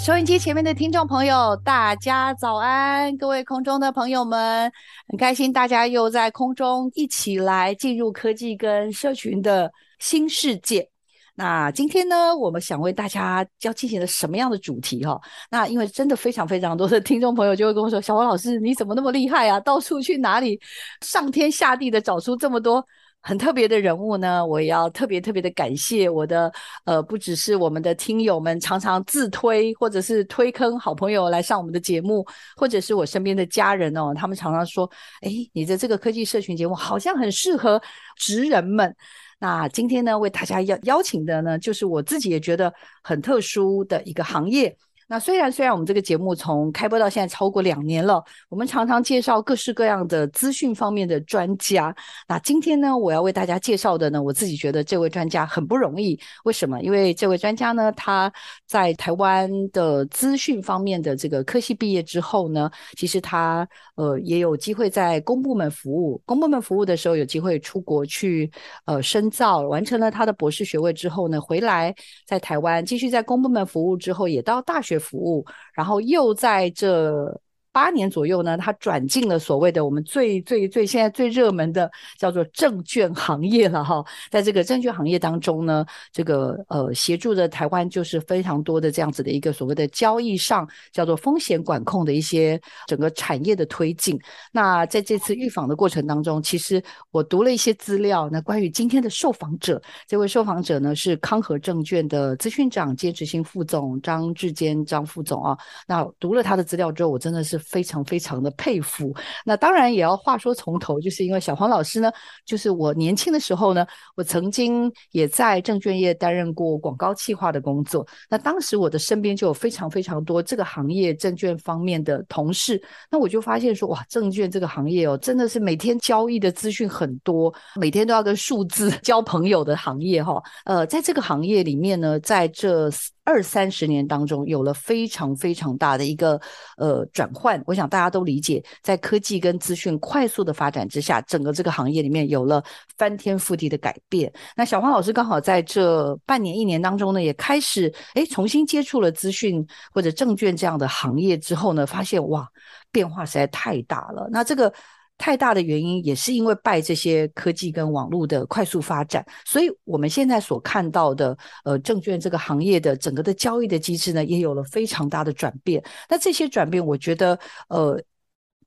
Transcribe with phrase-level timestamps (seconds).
[0.00, 3.16] 收音机前面的听众朋友，大家早安！
[3.16, 4.70] 各位空中的朋友们，
[5.08, 10.88] 很开心大家又在空中一起来进入科技跟社群的新世界。
[11.34, 15.20] 那今天呢，我们想为大家要进行的什么样的主题哈？
[15.50, 19.58] 那因为真的非常非常多的听众朋友就会跟我说：“小黄老师，你怎么那么厉害啊？
[19.60, 20.60] 到处去哪里
[21.00, 22.84] 上天下地的找出这么多？”
[23.20, 26.50] 很特别的人物呢，我也要特别特别的感谢我的
[26.84, 32.24] 呃，不只是我们的听友们常常自推或者是推坑好朋友来上我们的节目，
[32.56, 37.80] 或者是我身边的家人哦，他们常常说，哎，你的这个科技社群节目好像很适合
[38.16, 38.94] 职人们。
[39.40, 42.72] 那今天呢，为大家邀邀请的呢，就是我自己也觉得
[43.02, 44.76] 很特殊的一个行业。
[45.10, 51.94] 那虽然虽然我们这个节目从开播到现在超过两年了，我们常常介绍各式各样的资讯方面的专家。
[52.28, 56.20] 那今天呢，我要为大家介绍的呢，我自己觉得这位专家很不容易。
[56.44, 56.78] 为什么？
[56.82, 58.30] 因为这位专家呢，他
[58.66, 66.20] 在台湾的资讯方面的这个科系毕业之后呢，其实他呃也有机会在公部门服务。
[66.26, 68.50] 公部门服务的时候，有机会出国去
[68.84, 71.94] 呃深造，完成了他的博士学位之后呢，回来
[72.26, 75.44] 在台湾继续在公部门服务之后，也到大学服务，
[75.74, 77.40] 然后又在这。
[77.70, 84.02] 八年左右呢，他转进了所谓的我们最最最现在最热门的叫做证券行业了哈。
[84.30, 94.18] 在这个证券行业当中呢，这个呃协助着台湾就是非常多的这样子的一个所谓的交易上叫做风险管控的一些整个产业的推进。
[94.50, 98.28] 那在这次预访的过程当中，其实我读了一些资料。
[98.32, 105.56] 那关于今天的受访者，这位受访者呢是康和证券的资讯长兼执行副总张志坚张副总啊。
[105.86, 107.57] 那读了他的资料之后，我真的是。
[107.58, 109.14] 非常非常的佩服。
[109.44, 112.10] 那当然也要话说从头，就是因为小黄老师呢，
[112.44, 118.06] 就是我年轻的时候呢，我曾经也在证券业担任过广告企划的工作。
[118.28, 122.80] 那当时我的身边就有非常非常多这个行业证券方面的同事。
[123.10, 130.42] 那我就发现说，哇，证券这个行业哦，真的是每天交易的资讯很多，每天都要跟数字 交朋友的行业哈。
[130.64, 132.90] 呃，在这个行业里面呢，在这。
[133.28, 136.40] 二三十年当中，有了非常非常大的一个
[136.78, 137.62] 呃转换。
[137.66, 142.64] 我想大家都理解，在科技跟资讯快速的发展之下，整个这个行业里面有了
[142.96, 144.32] 翻天覆地的改变。
[144.56, 149.62] 那小黄老师刚好在这半年一年当中呢，也开始诶重新接触了资讯
[149.92, 152.48] 或者证券这样的行业之后呢，发现哇，
[152.90, 154.26] 变化实在太大了。
[154.32, 154.72] 那这个。
[155.18, 165.82] 太大的原因也是因为拜这些科技跟网络的快速发展，所以我们现在所看到的呃证券这个行业的整个的交易的机制呢，也有了非常大的转变。
[166.08, 167.36] 那这些转变，我觉得
[167.68, 168.00] 呃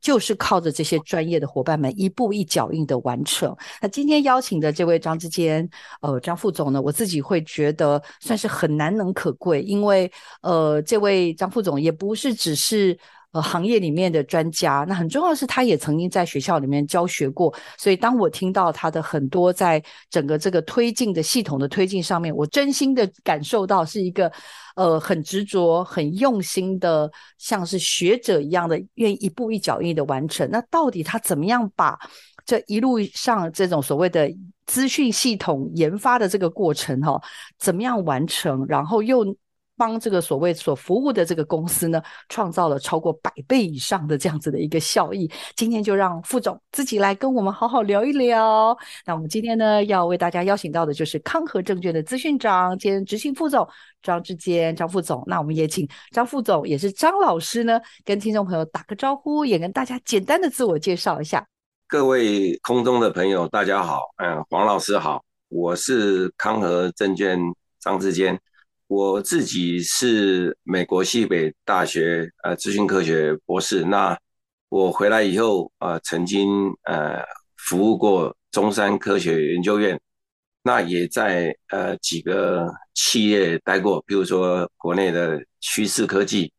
[0.02, 3.56] 就是靠着这些专业的伙伴们一步一脚印的完成。
[3.82, 5.68] 那今天邀请的这位张志坚
[6.02, 13.00] 呃张副总呢，我自己会觉得算是很难能可贵，因为呃这位张副总也不是只是。
[13.32, 17.54] 呃，行业里面的专家，那很重要的是，他也曾经在学校里面教学过。
[17.78, 24.30] 所以，当我听到他的很多在整个这个推进的系统的推进上面，我真心的感受到是一个
[24.76, 30.50] 呃很执着、很用心的，像是学者一样的，愿意一步一脚印的完成。
[30.52, 31.98] 那到底他怎么样把
[32.46, 34.30] 这一路上这种所谓的
[34.66, 37.18] 资讯系统研发的这个过程哈、
[37.58, 39.26] 怎么样完成，然后又。
[39.82, 42.00] 帮这个所谓所服务的这个公司呢，
[42.30, 45.28] 创造了超过百倍以上的这样子的一个效益。
[45.56, 48.78] 今天就让副总自己来跟我们好好聊一聊。
[49.08, 53.68] 那我们今天呢，要为大家邀请到的就是康和证券的资讯长兼执行副总
[54.04, 55.24] 张志坚张副总。
[55.26, 61.44] 那我们也请张副总，也是张老师呢，跟听众朋友打个招呼，也跟大家简单的自我介绍一下。
[61.88, 64.02] 各位空中的朋友，大家好。
[64.18, 67.40] 嗯，黄老师好，我是康和证券
[67.80, 68.40] 张志坚。
[68.92, 73.86] 我自己是美国西北大学呃资讯科学博士。
[73.86, 74.20] 那
[74.68, 77.24] 我回来以后，呃，曾经呃
[77.56, 79.98] 服务过中山科学研究院，
[80.62, 86.52] 那也在呃几个企业待过，比如说国内的趋势科技，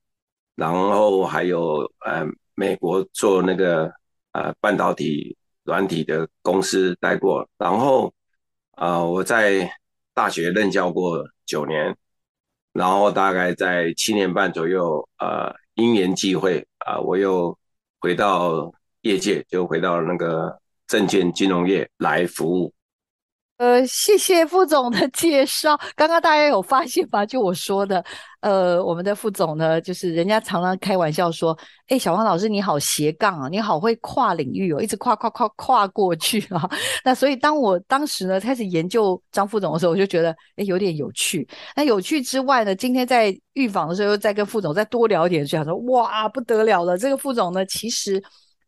[0.54, 2.24] 然后还有呃
[2.54, 3.92] 美国做那个
[4.32, 8.10] 呃半导体软体的公司待过，然后
[8.70, 9.70] 啊、我在
[10.14, 11.94] 大学任教过九年。
[12.72, 17.56] 然后大概在七年半左右，呃，因缘际会啊，我又
[18.00, 18.72] 回到
[19.02, 22.72] 业界，就回到那个证券金融业来服务。
[23.62, 25.78] 呃，谢谢副总的 介绍。
[25.94, 27.24] 刚刚大家有发现吗？
[27.24, 28.04] 就我说的，
[28.40, 31.56] 呃，我们的副总呢，就是人家常常开玩笑说，
[31.86, 36.68] 哎，小黄老师你好斜杠啊，你好会跨领域哦，一直跨跨跨跨过去啊。
[37.04, 41.46] 那所以当我当时呢开始研究张副总的时候，我就觉得，哎，有点有趣。
[41.76, 48.20] 那有趣之外呢，今天在预访的时候又再跟副总再多聊一点，就想说，哇，不得了了，这个副总呢，其实。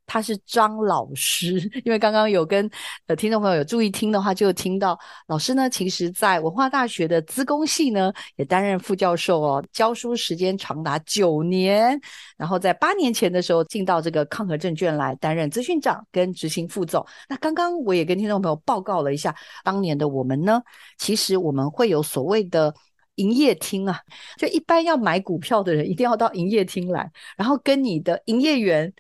[0.07, 2.71] 他是张老师， 因为刚刚有跟
[3.07, 11.99] 呃听众朋友有注意听的话，就听到老师呢，其实在文化大学的资工系呢也担任副教授哦，教书时间长达九年，
[12.37, 17.05] 然后在八年前的时候进到这个康和证券来担任资讯长跟执行副总。
[17.29, 19.35] 那刚刚我也跟听众朋友报告了一下，
[19.65, 20.63] 当年的我们呢，
[20.99, 22.75] 其实我们会有所谓的
[23.15, 23.99] 营业厅啊，
[24.37, 28.93] 就一般要买股票的人一定要到营业厅来，然后跟你的营业员。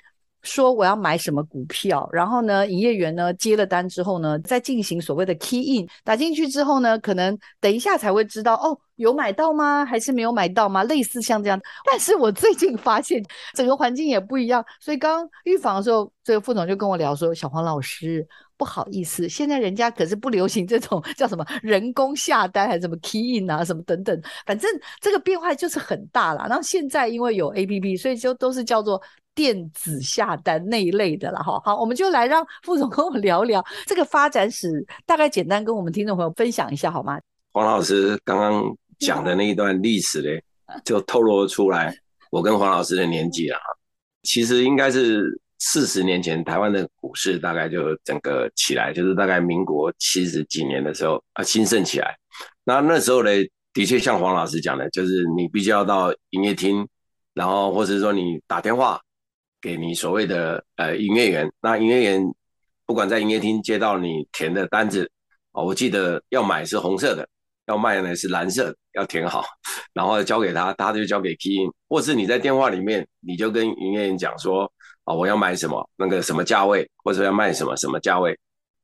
[0.45, 9.85] 说我要买什么股票，然后呢，营业员呢接了单之后呢，再进行所谓的 key in，打进去之后呢，可能等一下才会知道哦，有买到吗？
[9.85, 10.85] 还是没有买到吗？
[10.85, 11.61] 类似像这样。
[11.91, 13.21] 但是我最近发现
[13.55, 18.27] 整个环境也不一样，所以刚预防的时候，这个副总就跟我聊说：“小黄老师，
[18.57, 24.71] 不好意思，现在人家可是不流行这种叫什么人工下单，还是什么 key in 啊，什么等等，反正
[25.01, 26.47] 这个变化就是很大了。
[26.49, 29.01] 然后现在因为有 APP，所以就都是叫做。”
[29.37, 37.19] 电子下单那一类的了哈，好，我们就来让副总跟我聊聊这个发展史，大概简单跟我们听众朋友分享一下好吗？
[37.53, 38.63] 黄老师刚刚
[39.01, 40.41] 讲的 那一段历史嘞，
[40.85, 41.93] 就透露出来
[42.31, 43.59] 我跟黄老师的年纪了。
[44.23, 45.25] 其实应该是
[45.59, 52.17] 四十年前，台湾的股市大概就整个起来，就是大概民国七十几年的时候啊，兴盛起来。
[52.65, 53.31] 那那时候呢，
[53.73, 56.87] 的确像黄老师讲的，就是你必须要到营业厅，
[57.35, 59.01] 然后或者说你打电话。
[59.63, 62.23] 给你所谓的呃营业员，那营业员
[62.85, 65.11] 不管在营业厅接到你填的单子，
[65.53, 67.27] 哦，我记得要买是红色的，
[67.65, 69.43] 要卖呢是蓝色，要填好，
[69.95, 74.71] 然后交给他，他就交给 key 或是你在电话里面，你就跟营业员讲说，
[75.05, 78.39] 啊，我要买什么那个什么价位，或者要卖什么什么价位，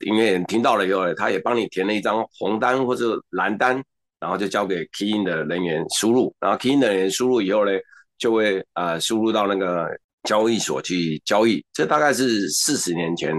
[0.06, 3.82] 营业员听到了以后呢，他也帮你填了一张红单或者蓝单，
[4.18, 7.72] 然后就交给 key in 的人员输入，然后 key in 的人员输入以后呢，
[8.18, 9.88] 就会呃输入到那个。
[10.24, 13.34] 交易所去交易，这大概是四十年前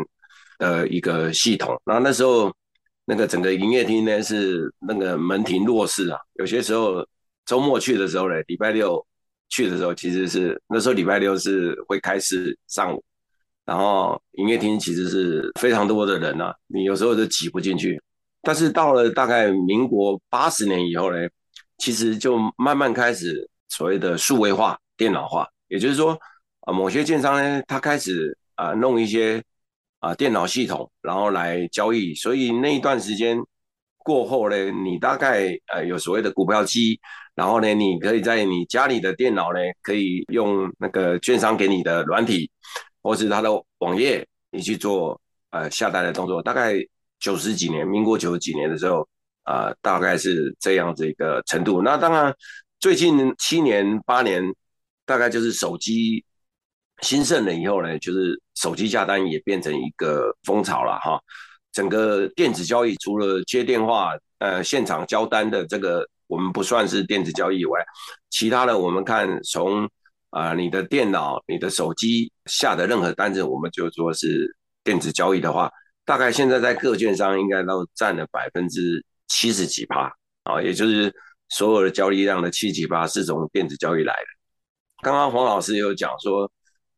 [0.58, 1.80] 的一个系统。
[1.86, 2.52] 那那时候，
[3.06, 6.18] 那个整个营业厅呢是那个门庭若市啊。
[6.40, 7.08] 有些时候
[7.46, 9.06] 周末去的时候呢，礼拜六
[9.52, 13.04] 去的时候，其实是那时候礼拜六是会开市上午，
[13.64, 18.02] 然后营业厅其实是非常多的人啊，你有时候就挤不进去。
[18.42, 21.20] 但是到了大概民国八十年以后呢，
[21.78, 26.18] 其实就慢慢开始所谓的数位化、电脑化，也就是说。
[26.64, 29.44] 啊，某些券商呢，他开始啊弄一些
[29.98, 32.14] 啊电脑系统，然后来交易。
[32.14, 33.36] 所以那一段时间
[33.98, 37.00] 过后呢，你大概呃有所谓的股票机，
[37.36, 42.50] 然后呢，你可以在你家里的电脑呢，可以用那个券商给你的软体，
[43.02, 45.20] 或是他的网页，你去做
[45.52, 46.42] 呃下单的动作。
[46.42, 46.76] 大概
[47.20, 49.08] 九十几年，民国九十几年的时候，
[49.44, 51.82] 啊，大概是这样子一个程度。
[51.82, 52.34] 那当然，
[52.80, 54.44] 最近七年八年，
[55.06, 56.24] 大概就是手机。
[57.02, 61.20] 兴盛了以后呢，就是手机下单也变成一个风潮了哈。
[61.72, 67.80] 整个电子交易除了接电话、呃现场交单的这个我们不算是电子交易以外，
[68.30, 69.90] 其他的我们看从
[70.30, 74.48] 啊、你的电脑、你的手机下的任何单子，我们就说是
[74.84, 75.70] 电子交易的话，
[76.06, 80.10] 大概现在在各券商应该都占了百分之七十几趴
[80.44, 81.14] 啊，也就是
[81.50, 84.28] 所有的交易量的七十几趴是从电子交易来的。
[85.02, 86.50] 刚刚黄老师有讲说。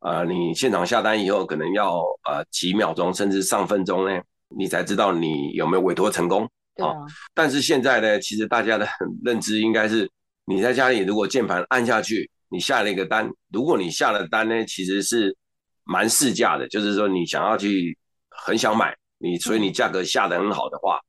[0.05, 6.45] 呃，你现场下单以后，可能要呃几秒钟，甚至上分钟呢，你才知道你有没有委托成功
[6.77, 7.07] 啊、哦。
[7.33, 8.87] 但是现在呢，其实大家的
[9.23, 10.09] 认知应该是，
[10.45, 15.35] 你在家里如果键盘按下去，你下了一个单，如果你下了单呢，其实是
[15.83, 17.97] 蛮市价的，就是说你想要去
[18.29, 20.99] 很想买，你所以你价格下的很好的话，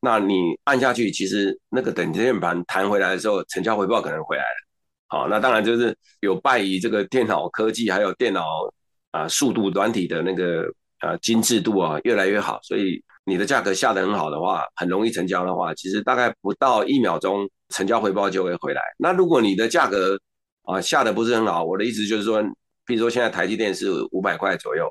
[0.00, 4.68] 那你按下去，其实那个等键盘弹回来的时候，成交回报可能回来了。
[5.08, 8.44] 好，那当然就是有拜于这个电脑科技，还有电脑
[9.10, 10.64] 啊速度软体的那个
[10.98, 18.82] 啊精致度啊越来越好，所以你的价格下得很好的话，很容易成交的话，其实大概不到一秒钟，成交回报就会回来。
[18.98, 20.18] 那如果你的价格
[20.62, 22.42] 啊下得不是很好，我的意思就是说，
[22.86, 24.90] 比如说现在台积电是五百块左右，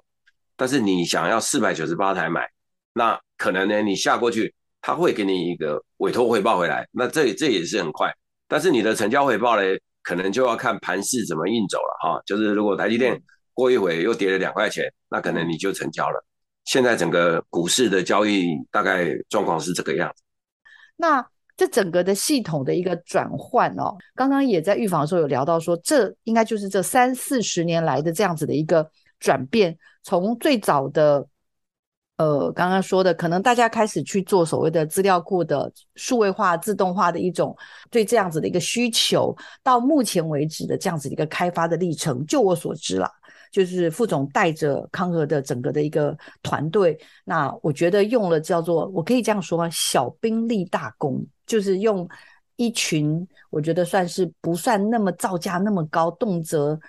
[0.56, 2.48] 但是你想要四百九十八台买，
[2.94, 8.14] 那可能呢你下过去，他会给你一个委托回报回来，那这这也是很快，
[8.48, 9.64] 但是你的成交回报呢？
[10.04, 13.22] 可能就要看盘势怎么运走了哈，就是如果台积电
[13.54, 16.26] 过一会又跌了两块钱，那可能你就成交了。
[16.68, 20.22] 现在整个股市的交易大概状况是这个样子。
[20.96, 28.88] 那这整个的系统的一个转换哦，刚刚也在预防的时候有聊到说，这应该就是这三四十年来的这样子的一个
[29.20, 31.28] 转变，从最早的。
[32.18, 37.56] 呃，刚刚说的，可能大家开始去做所谓的资料库的数位化、自动化的一种
[37.92, 43.08] 对这样子的一个需求，到目前为止的这样子的一个开发的历程，就我所知啦，
[43.58, 46.96] 就是副总带着康和的整个的一个团队，
[47.26, 49.68] 那我觉得用了叫做，我可以这样说吗？
[49.72, 52.08] 小兵立大功，就是用
[52.56, 56.80] 一群我觉得算是不算那么造价那么高，动辄。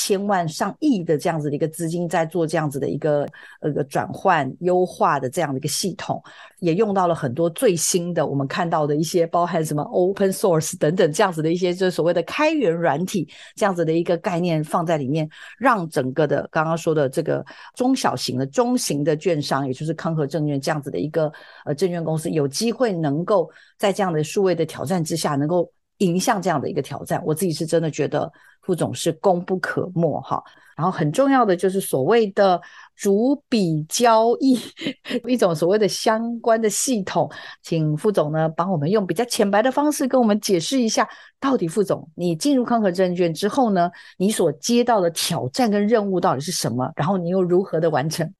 [0.00, 3.26] 千万上亿的这样子的一个资金在做这样子的一个
[3.60, 6.22] 呃转换优化的这样的一个系统，
[6.60, 15.28] 也用到了很多最新的我们看到的一些包含什么 open source 等等这样子的一些就是所谓的开源软体这样子的一个概念放在里面，
[15.58, 21.32] 让整个的刚刚说的这个中小型的中型的券商，也就是康和证券这样子的一个
[21.64, 27.22] 呃证券公司，有机会能够在这样的数位的挑战之下，能够迎向这样的一个挑战。
[27.24, 28.30] 我自己是真的觉得。
[28.62, 30.44] 副总是功不可没哈，
[30.76, 32.60] 然后很重要的就是所谓的
[32.94, 34.58] 逐笔交易，
[35.26, 37.30] 一种所谓的相关的系统，
[37.62, 41.08] 请副总呢帮我们用比较浅白的方式跟我们解释一下，
[41.40, 46.92] 到底副总你进入康和证券之后呢，你所接到的挑战跟任务到底是什么？
[46.94, 48.30] 然后你又如何的完成？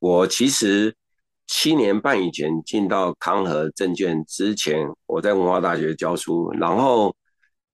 [0.00, 0.92] 我其实
[1.46, 7.14] 七年半以前进到康和证券之前，我在文化大学教书，然后。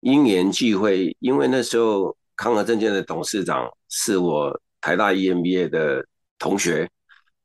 [0.03, 6.03] 因缘际会，因为那时候康和证券的董事长是我台大 EMBA 的
[6.39, 6.89] 同学，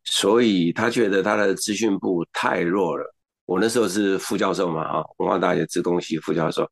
[0.05, 3.13] 所以他觉得他的资讯部太弱了。
[3.45, 6.65] 我那时候是副教授嘛，哈，文化大学资工系副教授，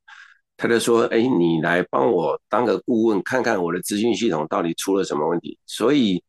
[0.55, 6.23] 他就说：“哎，你来帮我当个顾问，看看我的资讯系统到底出了什么问题。”所以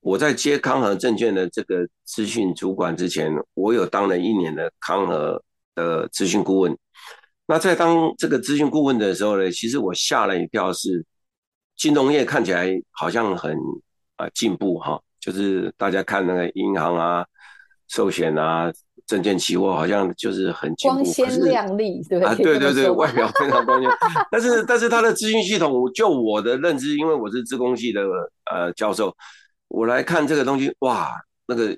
[0.00, 5.42] 我在接康和证券的这个资讯主管之前，我有当了一年的康和
[5.74, 6.76] 的资讯顾问。
[7.46, 11.04] 那在当这个资讯顾问的时候呢，其实我吓了一跳，是
[11.76, 13.56] 金融业看起来好像很
[14.16, 17.24] 啊进步哈，就是大家看那个银行啊、
[17.88, 18.70] 寿险啊、
[19.06, 22.22] 证券期货，好像就是很进步，光鲜亮丽，对？
[22.22, 23.90] 啊，对对对，外表非常光鲜。
[24.30, 28.02] 但是但是它的资讯系统，就我的认知，因为我是资工系的
[28.52, 29.16] 呃教授，
[29.68, 31.12] 我来看这个东西，哇，
[31.46, 31.76] 那个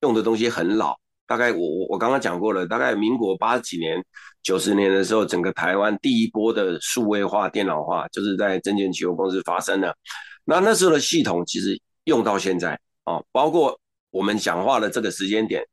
[0.00, 0.96] 用的东西很老。
[1.24, 4.04] 大概我我我刚刚讲过了，大概民国八几年、
[4.42, 9.96] 九十年的时候，整个台湾第一波的数位化、电脑化，就是在证券期货公司发生的。
[10.44, 13.78] 那那时候的系统其实用到现在啊，包括
[14.10, 15.64] 我们讲话的这个时间点，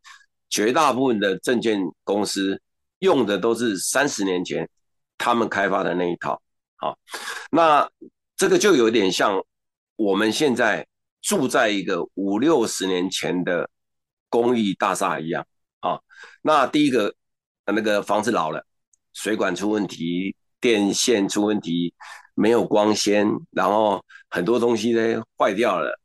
[0.49, 2.61] 绝大部分的证券公司
[2.99, 4.69] 用的都是三十年前
[5.17, 6.41] 他们开发的那一套。
[6.77, 6.97] 好，
[7.51, 7.89] 那
[8.37, 9.43] 这个就有点像
[9.97, 10.87] 我们现在
[11.21, 13.69] 住在一个五六十年前的。
[14.31, 15.43] 公寓大厦一样
[15.79, 15.99] 啊，
[16.43, 17.11] 那第一个
[17.65, 18.63] 那个房子老了，
[19.11, 21.91] 水管出问题，电线出问题，
[22.35, 25.99] 没有光纤，然后很多东西呢坏掉了，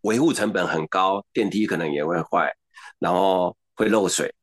[0.00, 2.50] 维护成本很高，电梯可能也会坏，
[2.98, 4.34] 然后会漏水，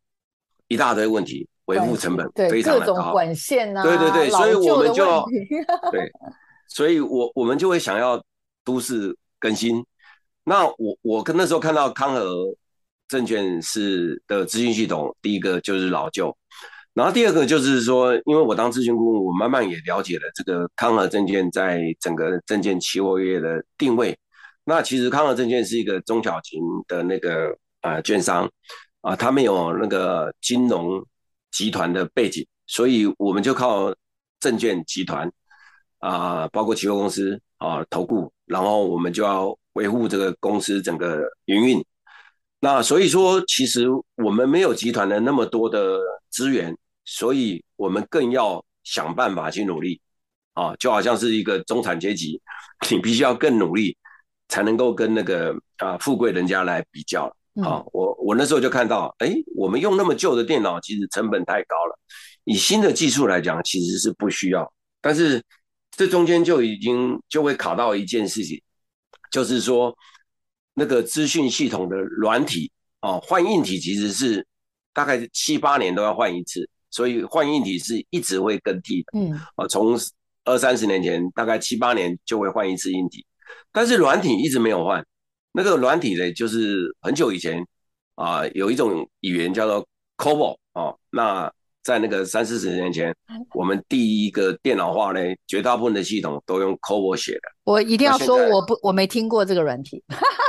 [0.68, 5.26] 一大堆问题，维护成本非常的高，各种管线啊，对对对，所以我们就
[5.92, 6.12] 对，
[6.68, 8.24] 所以我我们就会想要
[8.64, 9.86] 都市更新。
[10.44, 12.56] 那我我跟那时候看到康和。
[13.10, 16.38] 证券是的资讯系统，第一个就是老旧，
[16.94, 24.14] 然后第二个就是说，因为我当咨询顾问，我慢慢也了解了这个康和证券在整个证券期货业的定位。
[24.66, 28.52] 那其实康和证券是一个中小型的那个啊券商
[29.00, 31.02] 啊，他们有那个金融
[31.50, 33.96] 集团的背景，所以我们就靠
[34.42, 35.32] 证券集团
[36.00, 41.86] 啊，包括期货公司啊投顾，然后我们就要维护这个公司整个营运。
[42.60, 43.86] 那所以说，其实
[44.16, 46.00] 我们没有集团的那么多的
[46.32, 46.76] 资源，
[47.06, 50.02] 所以我们更要想办法去努力
[50.54, 52.42] 啊，就好像是一个中产阶级，
[52.90, 53.96] 你必须要更努力，
[54.48, 57.26] 才能够跟那个啊富贵人家来比较。
[57.62, 62.00] 好、嗯，我我那时候就看到，哎，我们用那么旧的电脑，其实成本太高了。
[62.44, 64.72] 以新的技术来讲，其实是不需要。
[65.00, 65.44] 但是
[65.98, 68.62] 这中间就已经就会卡到一件事情，
[69.32, 69.98] 就是说
[70.76, 74.46] 那个资讯系统的软体啊，换硬体其实是
[74.94, 79.20] 大概七八年都要换一次，所以换硬体是一直会更替的。
[79.20, 79.98] 嗯，啊，从
[80.46, 83.26] 二三十年前大概七八年就会换一次硬体，
[83.72, 85.04] 但是软体一直没有换。
[85.52, 87.60] 那个软体呢，就是很久以前
[88.14, 89.88] 啊、呃，有一种语言叫做
[90.18, 90.94] COBOL 啊。
[91.10, 91.52] 那
[91.88, 93.16] 在那个三四十年前，
[93.56, 97.44] 我们第一个电脑化呢，绝大部分的系统都用 COBOL 写的。
[97.64, 100.04] 我一定要说，我不，我没听过这个软体。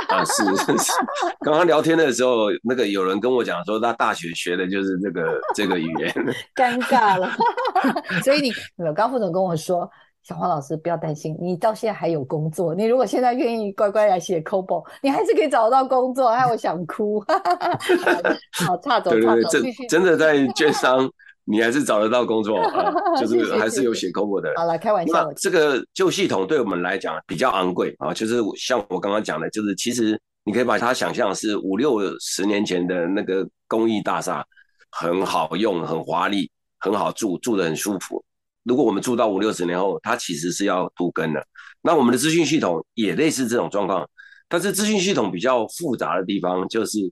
[0.09, 0.91] 啊，是是是。
[1.39, 6.13] 刚刚聊天的时候，那个有人跟我讲说，他大学学的就是这个这个语言。
[6.53, 7.31] 尴尬了。
[8.21, 8.51] 所以你，
[8.85, 9.89] 有刚副总跟我说。
[10.21, 12.75] 小黄老师，不要担心，你到现在还有工作。
[12.75, 16.29] 你如果现在愿意乖乖来写 COBOL，你还是可以找到工作。
[16.29, 17.23] 害我想哭。
[18.51, 19.49] 好，差走，岔走。
[19.49, 21.09] 真真的在券商，
[21.51, 24.53] 你还是找得到工作，啊、 就是还是有写 COBOL 的。
[24.55, 25.33] 好了，开玩笑。
[25.33, 34.45] 这个旧系统对我们来讲比较昂贵啊，就是像我刚刚讲的，就是其实你可以把它想象是五六十年前的那个工艺大厦，
[34.91, 38.23] 很好用，很华丽，很好住，住得很舒服。
[38.63, 41.43] 如果我们住到五六十年后，它其实是要都根的。
[41.81, 44.07] 那我们的资讯系统也类似这种状况，
[44.47, 47.11] 但是资讯系统比较复杂的地方就是，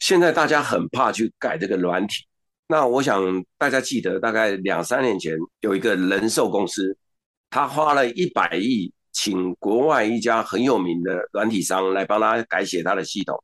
[0.00, 2.24] 现在大家很怕去改这个软体。
[2.72, 3.22] 那我想
[3.58, 6.96] 大家记得，大概两三年前有一个人寿公司，
[7.50, 13.38] 他花了一百亿，请国外一家很有名的软体商来帮他改写他的系统，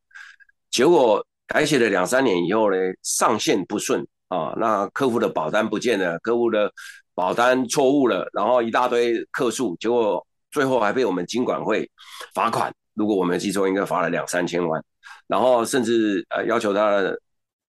[0.71, 6.71] 结果改写了两三年以后呢，上线不顺啊，那客户的保单不见了，客户的。
[7.13, 11.85] 保单错误了，然后一大堆客诉，结果最后还被我们金管会
[12.33, 12.73] 罚款。
[12.93, 14.81] 如果我没记错，应该罚了两三千万。
[15.27, 17.01] 然后甚至呃要求他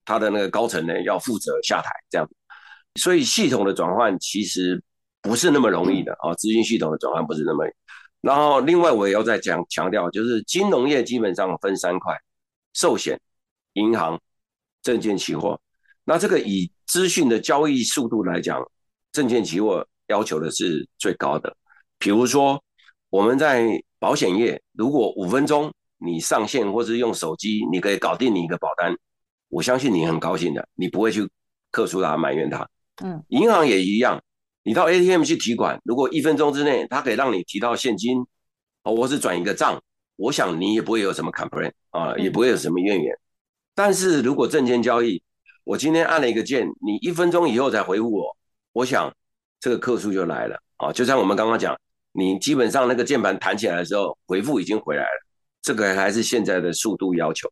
[0.04, 2.28] 他的那个高层呢要负责下台这样。
[2.96, 4.82] 所以系统的转换其实
[5.22, 7.64] 不是那么容易的啊，资讯系统的转换不是那么。
[8.20, 12.14] 然后另外我也要再讲强调，就是金融业基本上分三块：
[12.74, 13.20] 寿险、
[13.74, 14.20] 银行、
[14.82, 15.60] 证券期货。
[16.04, 18.62] 那这个以资讯的交易速度来讲。
[19.12, 21.52] 证券期货要求的是最高的，
[21.98, 22.62] 比如说
[23.08, 23.66] 我们在
[23.98, 28.96] 保险业，如果五分钟你上线或是用手机，你可以搞定你一个保单，
[29.50, 31.28] 我相信你很高兴的，你不会去
[31.70, 32.66] 客诉他埋怨他。
[33.04, 34.22] 嗯，银行也一样，
[34.62, 38.24] 你到 ATM 去提款，如果一分钟之内他可以让你提到现金，
[38.84, 39.82] 哦，或是转一个账，
[40.16, 43.14] 我想你也不会有什么 complaint 啊，也不会有什么怨言。
[43.74, 45.22] 但是如果证券交易，
[45.64, 48.36] 我今天按了一个键，你一分钟以后才回复我。
[48.72, 49.12] 我想
[49.58, 51.78] 这个客诉就来了啊，就像我们刚刚讲，
[52.12, 55.26] 你基本上那个键盘弹起来的时候，回复已经回来了，
[55.62, 57.50] 这个还是现在的速度要求。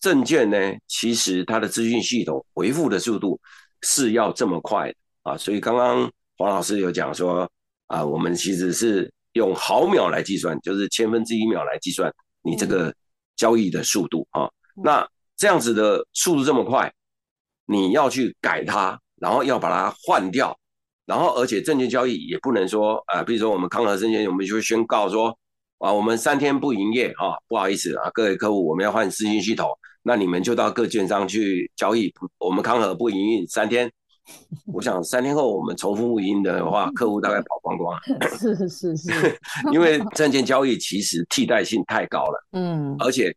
[0.00, 0.56] 证券呢，
[0.88, 3.38] 其实它的资讯系统回复的速度
[3.82, 7.48] 是要这么快的啊，所以刚刚黄老师有讲说
[7.86, 12.92] 啊，我们其实是用毫秒来计算，就是千分之一秒来计算你这个
[13.36, 14.50] 交易的速度啊。
[14.82, 16.92] 那这样子的速度这么快，
[17.66, 20.56] 你要去改它，然后要把它换掉。
[21.06, 25.36] 然后，而且证券交易也不能说，啊，比如说我们康和证券，我们就会宣告说，
[25.78, 29.68] 啊，我们三天不营业啊，不好意思啊，各位客户，我们要换资讯系统，
[30.02, 33.90] 那你们就到各券商去交易，我们康和不营运三天。
[34.72, 37.98] 我想三天后我们重复运营的话，客户大概跑光光。
[38.38, 39.38] 是是是，
[39.72, 43.34] 因为证券交易其实替代性太高了，嗯，而且，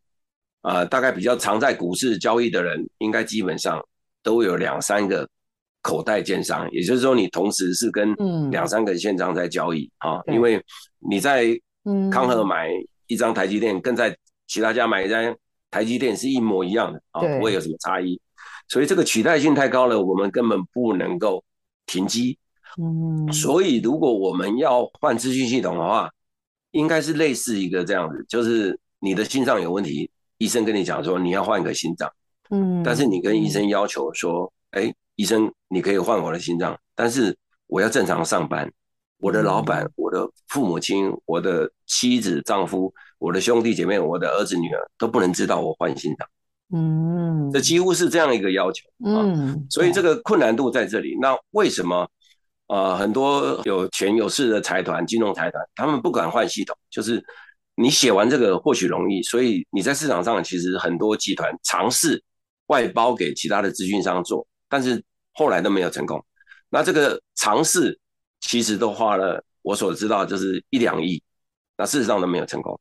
[0.62, 3.84] 呃，大概比较常在股市交易的人，应该基本上
[4.22, 5.28] 都有两三个。
[5.86, 8.16] 口袋券商，也就是说，你同时是跟
[8.50, 10.64] 两三个券商在交易啊，因为
[11.00, 11.48] 你在
[12.10, 12.70] 康和买
[13.08, 15.36] 一张台积电，跟在其他家买一张
[15.74, 18.22] 台积电是一模一样的啊，不会有什么差异。
[18.68, 21.44] 所以这个取代性太高了，我们根本不能够
[21.86, 22.38] 停机。
[22.78, 26.10] 嗯，所以如果我们要换资讯系统的话，
[26.72, 32.10] 应该是类似一个这样子，就是你的心脏有问题，医生跟你讲说你要换个心脏，
[32.52, 34.94] 嗯，但是你跟医生要求说，哎。
[35.16, 38.68] 医生，你可以换我的心脏，但是我要正常上班。
[39.24, 46.28] 我的老板、我的父母亲、我的妻子、丈夫、我的兄弟姐妹、我的儿子女儿都不能知道我换心脏。
[46.74, 48.84] 嗯，这几乎是这样一个要求。
[49.06, 51.18] 嗯，所以这个困难度在这里。
[51.22, 52.06] 那为什么
[52.68, 52.98] 啊？
[52.98, 57.24] 很多有权有势的财团、金融财团，他们不敢换系统，就是
[57.76, 62.22] 你写完这个或许容易，所以你在市场上其实很多集团尝试
[62.68, 64.46] 外包给其他的资讯商做。
[64.68, 66.22] 但是后来都没有成功，
[66.70, 67.98] 那这个尝试
[68.44, 71.22] 其实都花了我所知道就是一两亿，
[71.78, 72.80] 那事实上都没有成功。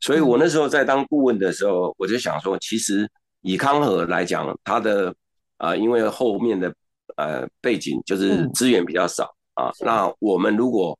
[0.00, 5.08] 所以我那时候在当顾问的时候，我就想说，其实以康和来讲，它的
[5.56, 6.72] 啊、呃，因为后面的
[7.16, 10.96] 呃背景就是资源比较少、嗯、啊，那我们如果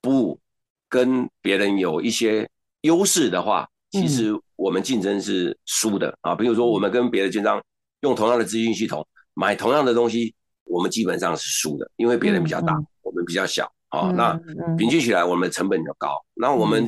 [0.00, 0.38] 不
[0.88, 2.48] 跟别人有一些
[2.82, 6.34] 优势的话，其实我们竞争是输的啊。
[6.34, 7.62] 比如说，我们跟别的券商
[8.00, 12.76] 用同样的资讯系统买同样的东西，我们基本上是输的，因为别人比较大，
[13.08, 14.12] 我们比较小啊。
[14.14, 14.38] 那
[14.76, 16.10] 平均起来，我们的成本就高。
[16.34, 16.86] 那我们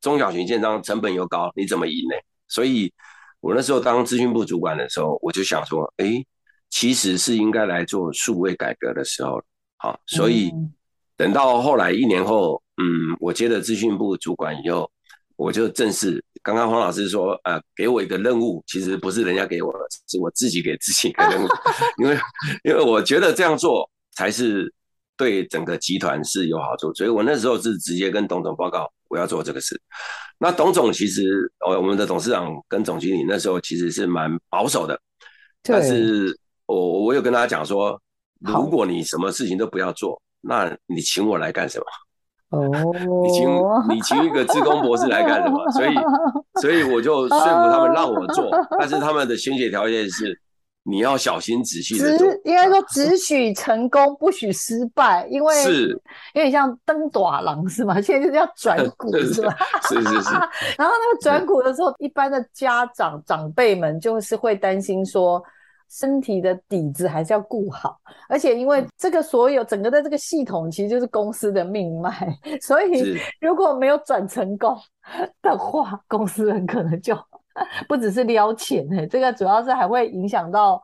[0.00, 2.16] 中小型建商成本又高，你怎么赢呢？
[2.48, 2.92] 所以，
[3.40, 6.24] 我那时候当资讯部主管的时候，我就想说，哎，
[6.68, 9.44] 其实是应该来做数位改革的时候了。
[9.76, 10.50] 好，所以
[11.16, 14.90] 等到后来一年后，嗯，我接了资讯部主管以后。
[15.36, 21.48] 我就正式，刚刚黄老师说，呃，给我一个任务，其实不是人家给我的，是我自己给自己一个任务，
[21.98, 22.16] 因为
[22.62, 24.72] 因为我觉得这样做才是
[25.22, 29.80] 对整个集团是有好处，所以我那时候是直接跟董总报告我要做这个事。
[30.36, 34.98] 那董总其实，呃，我们的董事长跟总经理那时候其实是蛮保守的，
[35.62, 37.96] 但是我我有跟他讲说，
[38.40, 41.84] 如果你什么事情都不要做，那你请我来干什么？
[42.58, 42.68] 哦，
[43.22, 43.48] 你请
[43.94, 45.70] 你请一个资工博士来干什么？
[45.70, 45.94] 所以，
[46.60, 50.36] 所以我就说服他们让我做，但是他们的先决条件是
[50.84, 52.26] 你要小心仔细的做。
[52.44, 55.90] 应该说只许成功，不许失败，因为是
[56.34, 58.00] 有点像登短廊是吗？
[58.00, 59.56] 现在就是要转 股是吧？
[59.88, 60.34] 是是是。
[60.78, 65.42] 然后那个转股的时候，一般的家长长辈们就是会担心说。
[65.94, 74.74] 身体的底子还是要顾好，而且因为这个所有整个的这个系统其实就是公司的命脉，所以如果没有转成功
[75.42, 77.14] 的话，公司很可能就
[77.88, 80.82] 不只是撩钱，这个主要是还会影响到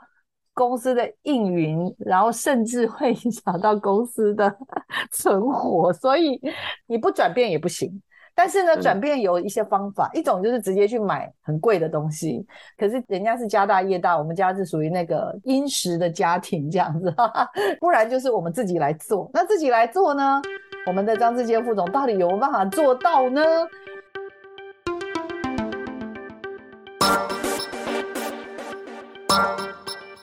[0.55, 4.55] 公司的运营，然后甚至会影响到公司的
[5.13, 6.41] 存活，所以
[6.87, 8.03] 你不转变也不行。
[8.35, 12.47] 但是呢，转变有一些方法，一种就是直接去买很贵的东西。
[12.77, 17.51] 可是人家是家大业大，我们家是属于那个殷实的家庭这样子，哈哈，
[17.81, 19.29] 不然就是我们自己来做。
[19.35, 20.41] 那自己来做呢，
[20.87, 23.43] 我们的张志坚副总到底有没有办法做到呢？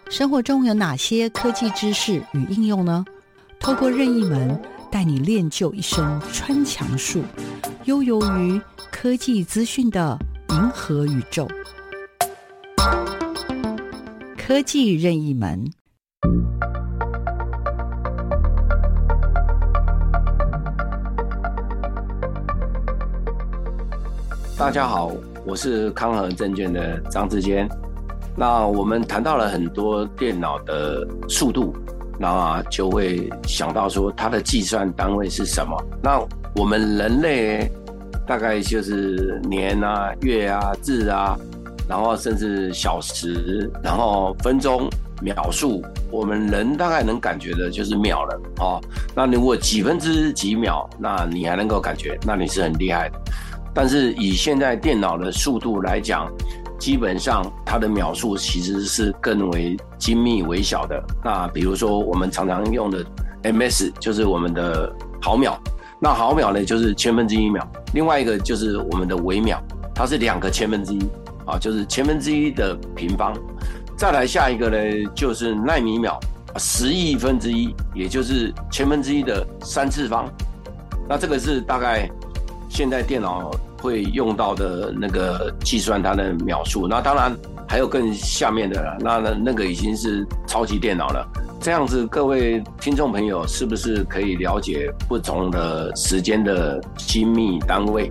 [0.10, 3.04] 生活中有哪些科技知识与应用呢？
[3.60, 7.24] 透过任意门带你练就一身穿墙术。
[7.86, 8.60] 悠游于
[8.92, 10.18] 科技资讯的
[10.50, 11.48] 银河宇宙，
[14.38, 15.70] 科技任意门。
[24.58, 25.12] 大家好，
[25.46, 27.70] 我是康和证券的张志坚。
[28.36, 31.74] 那我们谈到了很多电脑的速度，
[32.20, 35.78] 那就会想到说它的计算单位是什么？
[36.04, 36.20] 那
[36.56, 37.72] 我们人类
[38.28, 41.38] 大概就是年啊、月啊、日啊，
[41.88, 44.90] 然后甚至小时，然后分钟、
[45.22, 48.82] 秒数，我们人大概能感觉的就是秒了哦。
[49.16, 53.20] 那如果几分之几秒，那你还能够感觉，那你是很厉害的。
[53.74, 56.32] 但是以现在电脑的速度来讲，
[56.86, 61.04] 基本上它的秒数其实是更为精密微小的。
[61.24, 63.04] 那比如说我们常常用的
[63.42, 65.60] ms，就是我们的毫秒。
[66.00, 67.64] 那毫秒呢，就是千分之一秒；
[67.96, 69.60] 另外一个就是我们的微秒，
[69.96, 71.00] 它是两个千分之一
[71.48, 73.34] 啊，就是千分之一的平方。
[73.98, 74.78] 再来下一个呢，
[75.16, 76.20] 就是纳米秒，
[76.58, 80.32] 十亿分之一，也就是千分之一的三次方。
[81.10, 82.08] 那这个是大概
[82.70, 83.50] 现在电脑
[83.86, 86.88] 会用到的那个计算它的秒数。
[86.88, 87.32] 那当然
[87.68, 91.26] 还有更下面的，那那那个已经是超级电脑了。
[91.62, 98.10] 这样子，各位听众朋友，是不是可以了解不同的时间的精密单位？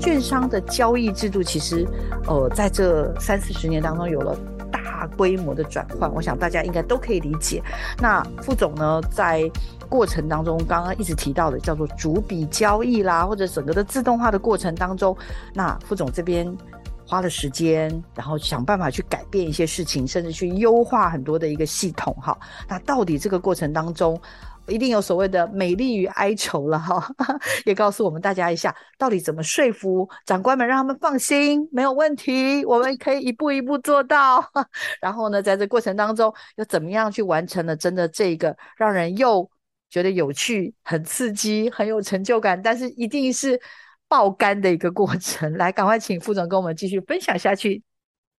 [0.00, 1.86] 券商的交易制度，其实，
[2.26, 4.36] 呃，在这三四十年当中有了
[5.06, 7.62] 规模的转换，我想大家应该都可以理解。
[7.98, 9.50] 那副总呢，在
[9.88, 15.16] 过程当中，刚刚一直提到的叫做逐笔交易啦，或者整个的自动化的过程当中，
[15.52, 16.50] 那副总这边
[17.06, 22.36] 花了时间，然后想办法去改变一些事情，甚至去优化很多的一个系统哈。
[22.66, 24.18] 那到底这个过程当中，
[24.66, 27.06] 一定有所谓的美丽与哀愁了哈，
[27.66, 34.42] 也告诉我们大家一下，到底怎么说服长官们让他们放心，没有问题，我们可以一步一步做到。
[35.00, 39.48] 然后呢，在这过程当中，又怎么样去完成了真的这个让人又
[39.90, 43.60] 觉得有趣、很刺激、很有成就感，但是一定是
[44.08, 45.52] 爆肝的一个过程。
[45.58, 47.82] 来，赶快请副总跟我们继续分享下去。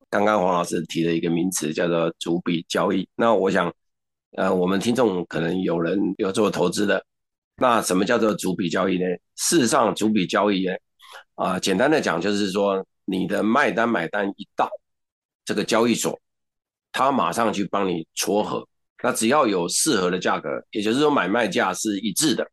[0.09, 3.07] 刚刚黄老师提了一个名词，叫做逐笔交易。
[3.15, 3.73] 那我想，
[4.35, 7.01] 呃，我们听众可能有人有做投资的，
[7.55, 9.05] 那什么叫做逐笔交易呢？
[9.37, 10.73] 事实上，逐笔交易呢，
[11.35, 14.69] 啊、简单的讲就是说，你的卖单买单一到
[15.45, 16.19] 这个交易所，
[16.91, 18.67] 他马上去帮你撮合，
[19.01, 22.45] 那只要有适合的价格，也就是说买卖价是一致的，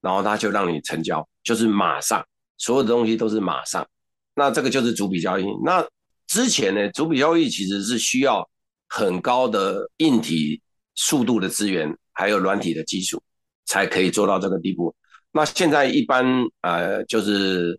[0.00, 3.86] 然后他就让你成交，就是马上，所有的东西都是马上，
[4.34, 5.44] 那这个就是逐笔交易。
[5.62, 5.86] 那
[6.26, 8.48] 之前呢，逐笔交易其实是需要
[8.88, 10.62] 很高的硬体。
[10.96, 13.22] 速度的资源，还有软体的技术，
[13.66, 14.94] 才可以做到这个地步。
[15.30, 16.24] 那现在一般
[16.62, 17.78] 呃，就是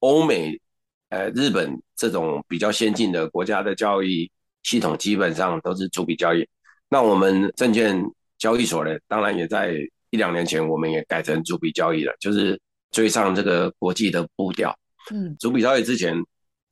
[0.00, 0.60] 欧美、
[1.08, 4.28] 呃日本这种比较先进的国家的交易
[4.64, 6.44] 系统，基本上都是逐笔交易。
[6.88, 7.96] 那我们证券
[8.38, 9.76] 交易所呢，当然也在
[10.10, 14.76] 一两年前，我们也改成逐笔交易了，就是追上这个国际的步调。
[15.12, 16.16] 嗯，逐笔交易之前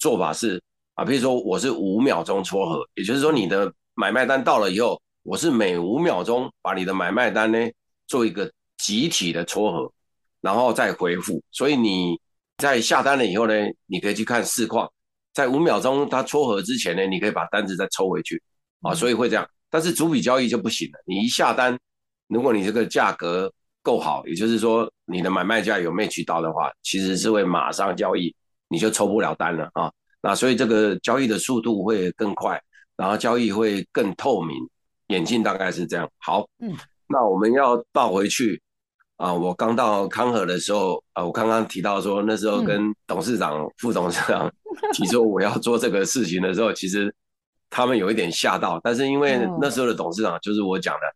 [0.00, 0.61] 做法是
[0.94, 5.00] 啊，比如说我是五秒钟撮合，也就是说你的买卖单到了以后。
[5.24, 7.58] 我是每五秒钟把你的买卖单呢
[8.06, 9.90] 做一个集体的撮合，
[10.42, 11.42] 然后再回复。
[11.50, 12.20] 所以你
[12.58, 13.54] 在下单了以后呢，
[13.87, 14.87] 你可以去看市况，
[15.32, 18.40] 在五秒钟它撮合之前呢，你可以把单子再抽回去
[18.82, 18.94] 啊。
[18.94, 21.02] 所以会这样，但是逐笔交易就不行了。
[21.06, 21.78] 你一下单，
[22.28, 23.50] 如果你这个价格
[23.82, 28.34] 够好，也就是说你的买卖价有 match 到的话，其实是会马上交易，
[28.68, 29.90] 你就抽不了单了啊。
[30.20, 32.62] 那所以这个交易的速度会更快，
[32.94, 34.54] 然后交易会更透明。
[35.08, 36.10] 眼镜大概是这样。
[36.18, 36.74] 好，嗯，
[37.06, 38.60] 那我们要倒回去
[39.16, 39.32] 啊。
[39.32, 44.50] 我刚到康和的时候啊，我刚刚提到说那时候跟董事长、嗯、副董事长
[44.94, 47.14] 提出我要做这个事情的时候，其实
[47.68, 48.80] 他们有一点吓到。
[48.82, 51.14] 但是因为那时候的董事长就是我讲的，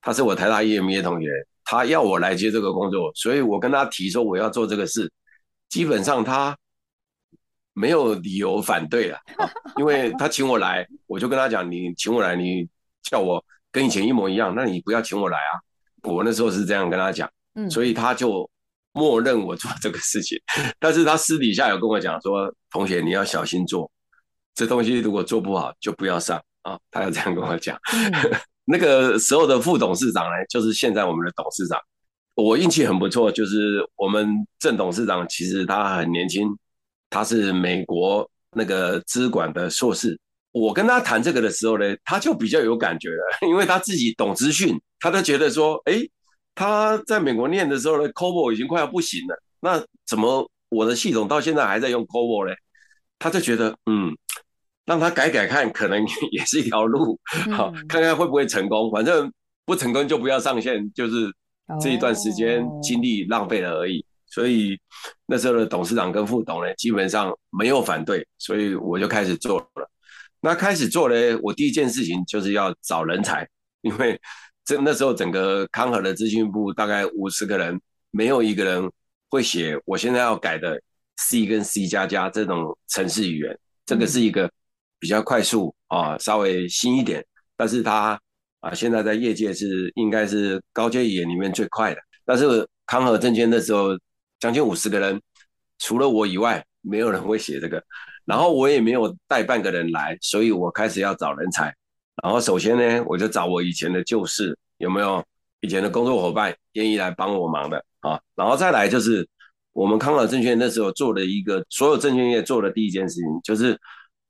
[0.00, 1.28] 他是我台大 EMBA 同学，
[1.64, 5.12] 他要我来接这个工作，所以我跟他提说我要做这个事，
[5.68, 6.56] 基本上他
[7.74, 9.18] 没有理由反对了，
[9.76, 12.66] 因为他请我来，我就跟他讲，你请我来，你。
[13.10, 13.42] 叫我
[13.72, 15.52] 跟以前一模一样，那你不要请我来啊！
[16.02, 18.48] 我那时候是这样跟他讲，嗯，所以他就
[18.92, 20.38] 默认我做这个事情。
[20.78, 23.90] 但是他私底下有跟我讲说，同学你要小心做，
[24.54, 26.78] 这东西如果做不好就不要上啊。
[26.90, 27.76] 他要这样跟我讲。
[27.92, 28.12] 嗯、
[28.64, 31.78] 那个时候的副董事长呢，就是现在我们的董事长。
[32.34, 36.48] 我运气很不错，就是我们郑董事长其实他很年轻，
[37.08, 40.18] 他是美国那个资管的硕士。
[40.58, 46.00] 我跟他谈这个的时候呢，他就比较有感觉了， 因为他自己懂资讯，他都觉得说，哎，
[46.54, 52.54] 他在美国念的时候呢，COBOL 已经快要不行了，那怎么我的系统到现在还在用 COBOL 呢？
[53.18, 54.16] 他就觉得，嗯，
[54.86, 57.20] 让他改改看，可能 也是一条路，
[57.52, 59.30] 好，看看会不会成功，反正
[59.66, 61.30] 不成功就不要上线，就是
[61.82, 64.02] 这一段时间精力浪费了而已。
[64.28, 64.78] 所以
[65.26, 69.90] 那时候的董事长跟副董呢，基本上没有反对，所以我就开始做了。
[70.40, 73.48] 那开始做呢，我第一件事情就是要找人才，
[73.82, 74.20] 因为
[74.64, 78.90] 这那时候整个康和的资讯部大概五十个人，没有一个人
[79.28, 80.80] 会写我现在要改的
[81.16, 83.58] C 跟 C 加加这种程式语言。
[83.86, 84.50] 这个是一个
[84.98, 87.24] 比较快速啊，稍微新一点，
[87.56, 88.20] 但是它
[88.60, 92.00] 啊现在在业界是应该是高阶语言里面最快的。
[92.24, 93.90] 但是康和证券那时候
[94.38, 95.20] 将近五十个人，
[95.78, 97.82] 除了我以外，没有人会写这个。
[98.26, 101.74] 然后我也没有带半个人来，所以我开始要找人才。
[102.22, 105.24] 然后首先呢，我就找我以前的旧事，有没有
[105.60, 108.20] 以前的工作伙伴愿意来帮我忙的啊？
[108.34, 109.28] 然后再来就是
[109.72, 113.78] 我们康和证券那时候做的一个所有证券业做的第一件事情，就是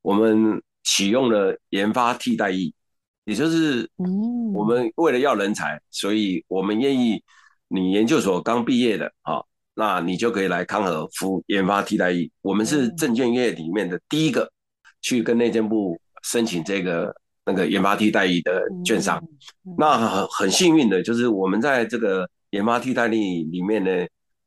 [0.03, 2.75] 我们启用了研发替代役，
[3.25, 3.89] 也就是
[4.53, 7.23] 我们为了要人才，所以我们愿意
[7.69, 9.43] 你研究所刚毕业的啊。
[9.79, 12.31] 那你就可以来康和服研发替代役。
[12.41, 14.51] 我们是证券业里面的第一个
[15.03, 19.23] 去跟内政部申请这个那个研发替代役的券商。
[19.77, 23.91] 那很很幸运的就是我们在这个研发替代役里面呢，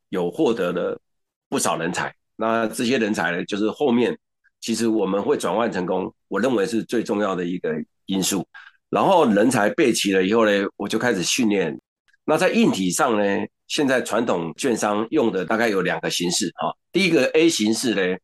[0.10, 1.00] 有获得了
[1.48, 2.12] 不少人才。
[2.36, 4.18] 那这些人才呢，就是后面
[4.60, 7.72] 其实我们会转换成功，我认为是最重要的一个
[8.08, 8.48] 因素。
[8.90, 11.80] 然后人才备齐了以后呢，我就开始训练。
[12.26, 16.68] 那在硬体上呢，现在传统券商用的大概有两个形式啊。
[16.92, 18.18] 第一个 A 形式呢，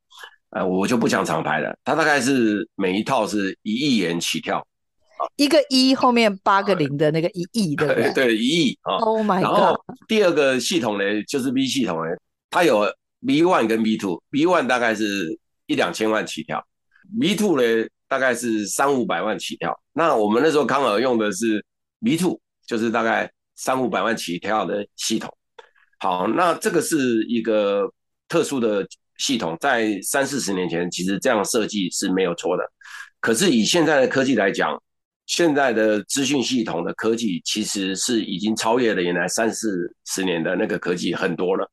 [0.49, 4.65] 呃，我就不讲厂牌了，它大概是每一套是一亿元起跳，
[5.35, 8.11] 一个一后面八个零的那个一亿，对不对？
[8.13, 8.97] 对，一亿啊。
[8.97, 9.43] Oh my god！
[9.43, 12.09] 然后第二个系统呢，就是 B 系统呢，
[12.49, 12.91] 它有
[13.25, 16.65] B one 跟 B two，B one 大概是一两千万起跳
[17.19, 19.79] ，B two 呢大概是三五百万起跳。
[19.93, 21.63] 那我们那时候康尔用的是
[22.03, 23.31] B two，就是大概。
[23.57, 25.33] 三五百万起跳的系统，
[26.05, 27.91] 好，那这个是一个
[28.27, 28.87] 特殊的
[29.17, 32.63] 系统，在三四十年前，其实这样设计是没有错的。
[33.19, 34.79] 可是以现在的科技来讲，
[35.25, 41.67] 现在的资讯系统的科技其实是已经超越了原来三四十年的那个科技很多了。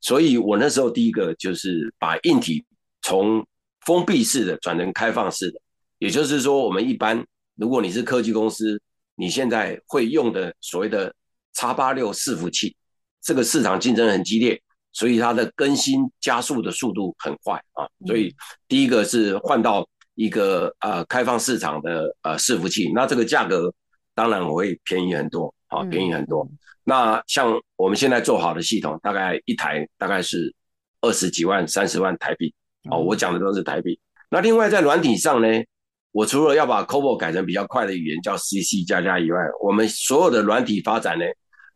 [0.00, 2.64] 所以我那时候第一个就是把硬体
[3.02, 3.46] 从
[3.84, 5.60] 封闭式的转成开放式的，
[5.98, 7.22] 也就是说，我们一般
[7.56, 8.80] 如果你是科技公司，
[9.14, 11.14] 你现在会用的所谓的
[11.54, 12.74] X86 伺服器，
[13.24, 14.60] 这个市场竞争很激烈，
[14.92, 17.88] 所以它的更新加速的速度很快啊。
[18.06, 18.32] 所以
[18.68, 23.72] 第一个是换到一个呃开放市场的呃伺服器，那这个价格
[24.14, 26.46] 当然我会便宜很多啊，便宜很多。
[26.84, 30.54] 那像我们现在做好的系统，大概一台大概是
[31.00, 32.52] 二十几万、三十万台币
[32.90, 32.98] 哦。
[32.98, 33.98] 我讲的都是台币。
[34.28, 35.48] 那另外在软体上呢，
[36.12, 41.24] 我除了要把 COBOL 改成比较快的语言叫 CC 加加以外，我们所有的软体发展呢，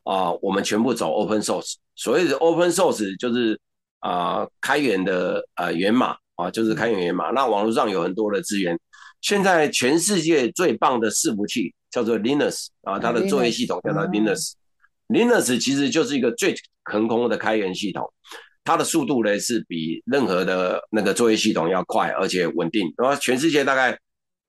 [0.08, 1.74] 啊，我们全部走 Open Source。
[1.94, 3.60] 所谓的 Open Source 就是
[3.98, 7.30] 啊开源的呃源码啊，就是开源源码。
[7.30, 8.78] 那网络上有很多的资源。
[9.20, 14.52] 现在全世界最棒的伺服器叫做 Linux 啊，它的作业系统叫做 Linux。
[15.08, 18.10] Linux 其实就是一个最横空的开源系统，
[18.64, 22.90] 它的速度呢是比任何的那个作业系统要快，而且稳定。
[22.96, 23.98] 然后全世界大概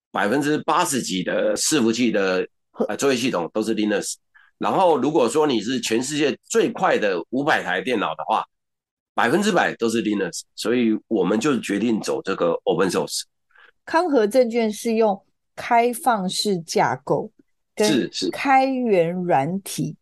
[0.09, 2.47] 百分之八十几的伺服器的
[2.87, 4.13] 呃作业系统都是 Linux。
[4.59, 8.45] 然后如果说你是全世界最快的五百台电脑的话，
[9.15, 10.41] 百分之百都是 Linux。
[10.55, 13.23] 所以我们就决定走这个 Open Source。
[13.85, 15.19] 康和证券是用
[15.55, 17.31] 开放式架构
[17.73, 19.95] 跟开源软体。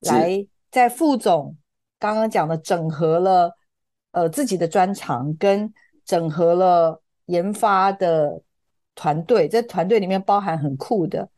[0.00, 1.56] 来，在副总
[1.98, 3.56] 刚刚讲的整合了
[4.12, 5.72] 呃自己的专长，跟
[6.04, 8.42] 整合了研发的
[8.94, 11.28] 团队，这团队里面包含很酷的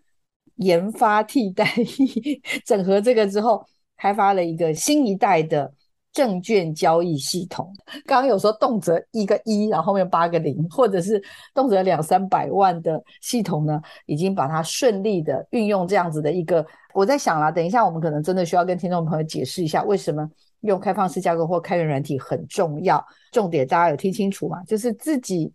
[0.56, 3.64] 研发替代役，整合这个之后，
[3.96, 5.72] 开发了一个新一代的。
[6.12, 7.72] 证券交易系统，
[8.04, 11.18] 刚刚有说动辄一个一，然后后面八个零，或者是
[11.54, 16.62] 动辄两三百万的系统呢，已经把它顺利的运用这样子的一个。
[16.92, 23.02] 我在想啦，等一下我们可能真的需要跟听众朋友解释一下，为什么用开放式架构或开源软体很重要。
[23.30, 24.62] 重点大家有听清楚吗？
[24.64, 25.50] 就是自己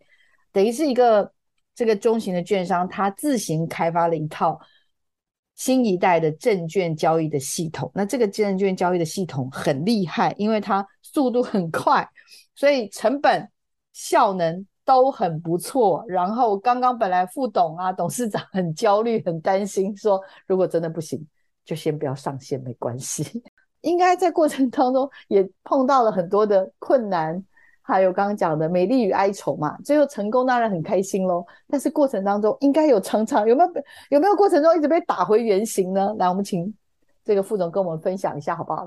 [0.51, 1.31] 等于是一个
[1.75, 4.59] 这个中型的券商，他自行开发了一套。
[5.57, 12.07] 新一代的证券交易的系统，那这个证券交易的系统很厉害，因为它速度很快，
[12.55, 13.49] 所以成本
[13.91, 16.05] 效能都很不错。
[16.07, 21.27] 然后刚刚本来副董啊、董事长很焦虑、很担心，说如果真的不行，
[21.65, 23.43] 就先不要上线，没关系。
[23.81, 27.43] 应该在过程当中也碰到了很多的困难。
[27.87, 31.45] 还有刚刚讲的美丽与哀愁嘛，最后成功当然很开心喽。
[31.69, 33.71] 但是过程当中应该有常常有没有
[34.09, 36.13] 有没有过程中一直被打回原形呢？
[36.19, 36.71] 来，我们请
[37.23, 38.85] 这个副总跟我们分享一下好不好？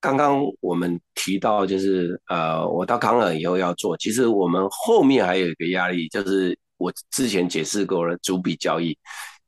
[0.00, 8.98] 刚刚我们提到就是呃，我到康尔以后要做，其实我们后面还有一个压力，就是我之前解释过了逐笔交易，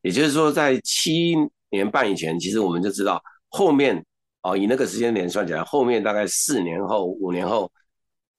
[0.03, 1.35] 也就是说在七
[1.71, 4.01] 年半以前，其实我们就知道后面
[4.43, 7.69] 哦、以那个时间点算起来，后面大概四年后、五年后。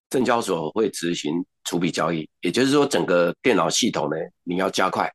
[0.09, 5.11] 证交所会执行逐笔交易，也就是说，整个电脑系统呢，你要加快。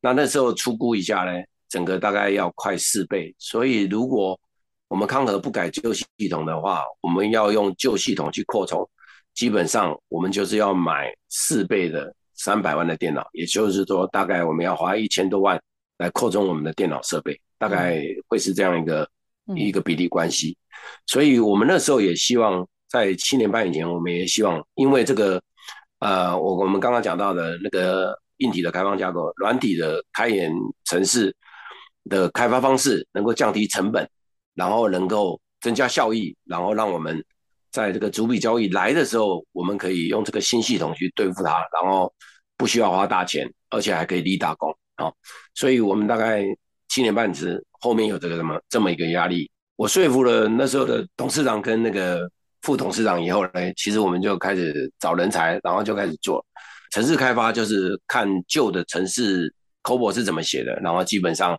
[0.00, 1.32] 那那时候初估一下呢，
[1.68, 3.34] 整个大概要快四倍。
[3.38, 4.38] 所以，如果
[4.88, 8.88] 我们康和不改旧系统的话，我们要用旧系统去扩充，
[9.34, 15.60] 基本上我们就是要买四倍的三百万的电脑，也就是说，大概我们要花一千多万
[15.96, 19.08] 来扩充我们的电脑设备，大概会是这样一个、
[19.46, 20.56] 嗯、一个比例关系。
[21.06, 22.64] 所以我们那时候也希望。
[22.88, 25.42] 在七年半以前，我们也希望，因为这个，
[25.98, 30.52] 呃，我我们刚刚讲到的那个硬体的开放架构、软体的开源
[30.84, 31.34] 城市
[32.08, 34.08] 的开发方式，能够降低成本，
[34.54, 37.22] 然后能够增加效益，然后让我们
[37.72, 42.12] 在这个逐笔交易来的时候，我们可以用这个新系统去对付它，然后
[42.56, 45.12] 不需要花大钱，而且还可以立大功啊！
[45.54, 46.44] 所以我们大概
[46.88, 52.30] 七年半之后面有这个什么这么一个压力，我说服了那时候的董事长跟那个。
[52.66, 56.44] 副董事长以后呢，其实我们就开始找人才，然后就开始做
[56.90, 61.52] 城市开发，就是看旧的城市 COBOL 是怎么写的，然后基本上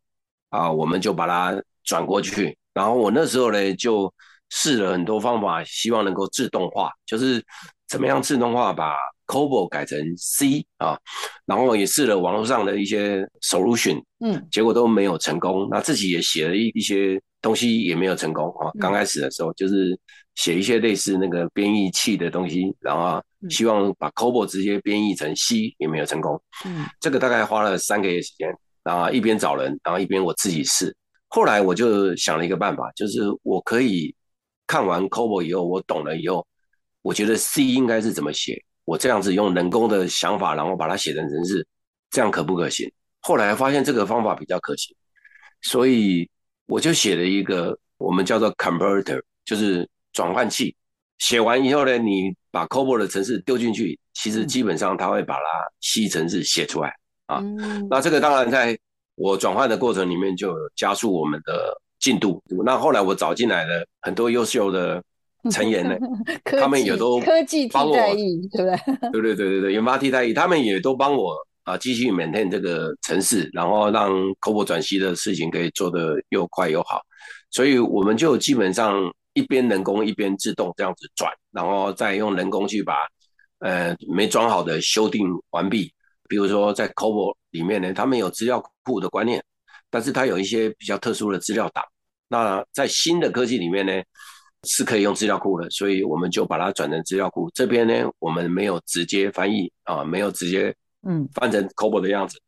[0.50, 2.58] 啊、呃，我们就把它转过去。
[2.74, 4.14] 然后我那时候呢，就
[4.50, 7.42] 试了很多方法，希望能够自动化，就是
[7.88, 8.94] 怎么样自动化把
[9.28, 11.00] COBOL 改成 C 啊。
[11.46, 15.70] 然后也试了网络上的一些 solution，嗯，结果都没有成功。
[15.72, 18.70] 那自己也写了一一些东西，也没有成功啊。
[18.78, 19.98] 刚开始的时候就是。
[20.38, 26.42] 写一些类似那个编译器的东西，然后希望把 COBOL 直接编译成 C 也没有成功。
[26.64, 30.96] 嗯，这个大概花了三个月时间，然后一边找人，然后一边我自己试。
[31.28, 34.16] 后来我就想了一个办法，就是我可以
[34.68, 36.46] 看完 COBOL 以后，我懂了以后，
[37.02, 41.66] 我觉得 C 应该是怎么写，我这样子用人工的想法，然后把它写成程式，
[42.12, 42.88] 这样可不可行？
[43.22, 44.96] 后来发现这个方法比较可行，
[45.64, 46.30] 所以
[46.68, 50.76] 我就写了一个我们叫做 converter，就是转换器。
[51.20, 55.42] 写完以后呢，你把 COBOL 的程式丢进去，其实基本上它会把它
[55.80, 56.92] 吸程式写出来
[57.28, 57.40] 啊。
[57.90, 58.78] 那这个当然在
[59.16, 62.42] 我转换的过程里面就加速我们的进度。
[62.66, 65.04] 那后来我找进来了很多优秀的
[65.52, 65.96] 成员呢，
[66.60, 68.78] 他们也都科技替代役，对不对？
[69.12, 74.12] 对对对对对，研发替代役，他们也都帮我啊继续 maintain 这个城市，然后让
[74.42, 77.02] COBOL 转系的事情可以做得又快又好。
[77.50, 79.12] 所以我们就基本上。
[79.38, 82.96] 一边人工一边自动这样子转，然后再用人工去把
[83.60, 85.94] 呃没装好的修订完毕。
[86.28, 89.44] 比如说在 COBOL 里面呢，他们有资料库的观念，
[89.92, 91.84] 但是它有一些比较特殊的资料档。
[92.28, 93.94] 那在新的科技里面呢，
[94.64, 97.48] 是可以用资料库的，所以我们就把它转成资料库。
[97.54, 100.74] 这边呢，我们没有直接翻译啊，没有直接
[101.08, 102.42] 嗯翻成 COBOL 的样子，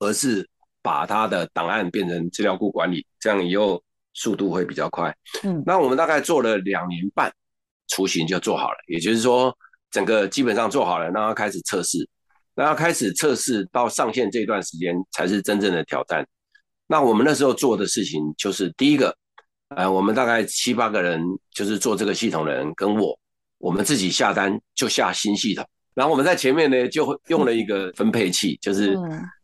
[0.00, 0.44] 而是
[0.82, 3.80] 把它的档案变成资料库管理，这样以后。
[4.14, 7.32] 速度会比较快，嗯，那我们大概做了两年半，
[7.88, 9.56] 雏形就做好了，也就是说，
[9.90, 12.06] 整个基本上做好了，那开始测试，
[12.54, 16.26] 那开始测试到上线这段时间才是真正的挑战。
[16.86, 19.16] 那我们那时候做的事情就是第一个，
[19.76, 23.18] 呃，我们大概七八个人，就是做这个系统的人跟我，
[23.56, 28.94] 我们自己下单就下新系统，然后我们在前面呢就用了一个分配器，就是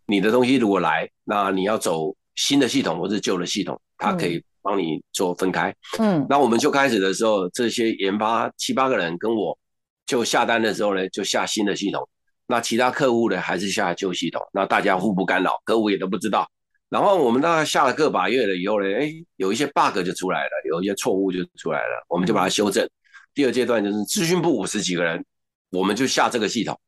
[0.06, 4.44] 你的东西如果来，那你要走新的系统或是旧的系统，它可以。
[4.68, 9.58] 帮你做分开，嗯，那我们就开始的时候，这些研发七八个人跟我
[10.04, 12.06] 就下单的时候呢，就下新的系统，
[12.46, 16.46] 那其他客户呢还是下旧系统，那大家互不干扰，客户也都不知道。
[16.90, 22.86] 然后我们大概下了个把月了以后呢，哎，有一些 bug 就出来了，有一些错误就出来了，我们就把它修正。
[23.32, 25.24] 第二阶段就是资讯部五十几个人，
[25.70, 26.78] 我们就下这个系统，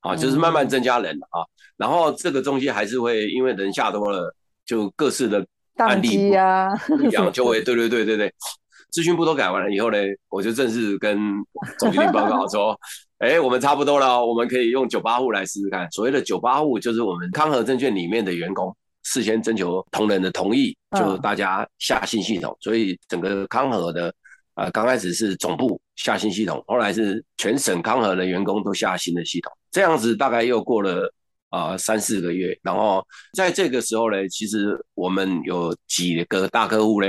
[0.00, 1.44] 啊，就是慢慢增加人啊，
[1.76, 5.46] 然后这个东西还是会因为人下多了，就各式的。
[5.86, 8.32] 案例呀，不 一样就会对对对对对，
[8.90, 9.98] 资讯部都改完了以后呢，
[10.28, 11.18] 我就正式跟
[11.78, 12.78] 总经理报告说，
[13.18, 15.90] 哎，我们差不多了，我们可以用九八户来试试看。
[15.90, 18.74] 所谓的九八户就是我们康和证券里面的员工
[19.04, 22.56] 事先征求同仁的同意，就大家下新系统。
[22.60, 24.12] 所以整个康和的
[24.54, 31.12] 啊，刚开始是总部下新系统，后来是全省康和的员工都下新的系统，这样子大概又过了。
[31.50, 37.08] 啊、呃，三四个月，然后在这个时候呢，其实我们有几个大客户呢，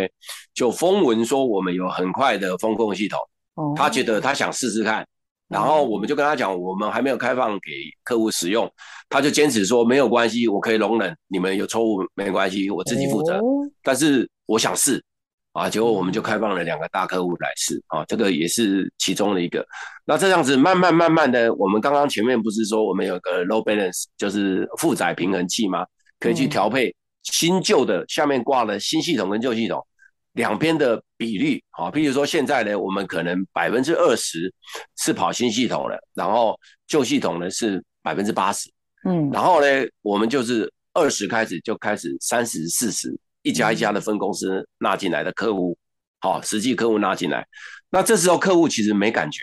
[0.53, 3.19] 就风闻说我们有很快的风控系统，
[3.55, 5.05] 哦，他觉得他想试试看，
[5.47, 7.71] 然后我们就跟他讲，我们还没有开放给
[8.03, 8.71] 客户使用，
[9.09, 15.03] 他就坚持说没有关系，我可以容忍，你们有错误没关系，我自己负责，哦，但是我想试。
[15.59, 19.65] 啊，结果我们就开放了两个大客户来试啊，这个也是其中的一个。
[20.05, 25.85] 那这样子慢慢慢慢的，我们刚刚前面不是说我们有个 load balance，就是负载平衡器吗？
[26.17, 29.85] 可以去调配新旧的下面挂了新系统跟旧系统
[30.31, 31.91] 两边的比率啊。
[31.91, 34.53] 譬如说现在呢，我们可能百分之二十
[34.95, 36.57] 是跑新系统了，然后
[36.87, 38.71] 旧系统呢是百分之八十，
[39.03, 39.67] 嗯，然后呢，
[40.03, 43.13] 我们就是二十开始就开始三十四十。
[43.49, 45.75] 一家一家的分公司纳进来的客户，
[46.19, 47.45] 好，实际客户纳进来，
[47.89, 49.41] 那这时候客户其实没感觉，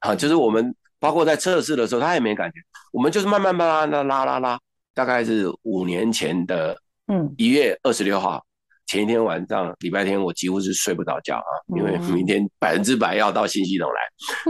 [0.00, 2.60] 啊，就是我们包括在测试的时候，他也没感觉，
[2.92, 4.60] 我们就是慢慢慢慢的拉拉拉，
[4.92, 6.76] 大概是五年前的，
[7.06, 8.44] 嗯，一月二十六号
[8.86, 14.00] 前一天晚上，礼拜天我几乎是睡不着觉啊，因为明天百分之百要到新系统来，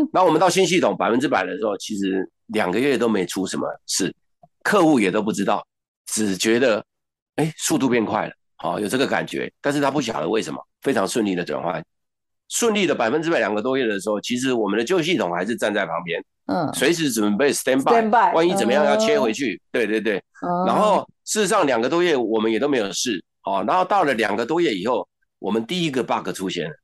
[0.12, 4.12] 那我们到新系统百分之百的时候，其实两个月都没出什么事，
[4.62, 5.64] 客户也都不知道，
[6.06, 6.84] 只觉得，
[7.36, 8.32] 哎，速度变快了。
[8.66, 11.80] 好，有这个感觉，但是他不晓得为什么非常顺利的转换，
[12.48, 20.20] 顺利的百分之百两个多月的时候，其实我们的旧系统还是站在旁边，嗯，随时准备 stand by，stand by，万一怎么样要切回去，对对对，
[20.66, 25.06] 然后事实上两个多月我们也都没有事，哦，然后到了两个多月以后，
[25.38, 26.74] 我们第一个 bug 出现了，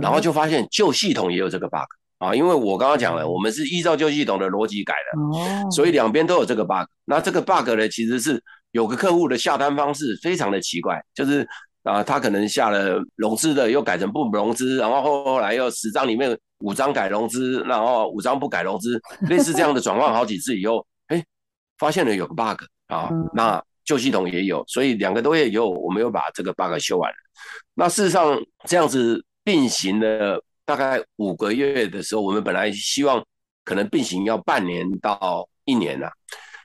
[0.00, 1.86] 然后就发现旧系统也有这个 bug
[2.18, 8.42] 啊，因为我刚刚讲了，我们是依照旧系统的逻辑改的，所以两边都有这个 bug，那这个 bug 呢，其实是。
[8.72, 11.40] 有个客户的下单方式非常的奇怪，就是
[11.84, 21.24] 啊、呃，他可能下了融资的，又改成不融资，然后后后来又十张里面五张改融资，然后五张不改融资，类似这样的转换好几次以后，哎，
[21.78, 27.16] 发现了有个 bug 啊，那旧系统也有，所以两个多月以后，我们又把这个 bug 修完了。
[27.74, 33.24] 那事实上这样子并行了大概五个月的时候，我们本来希望
[33.64, 36.12] 可能并行要半年到一年啊，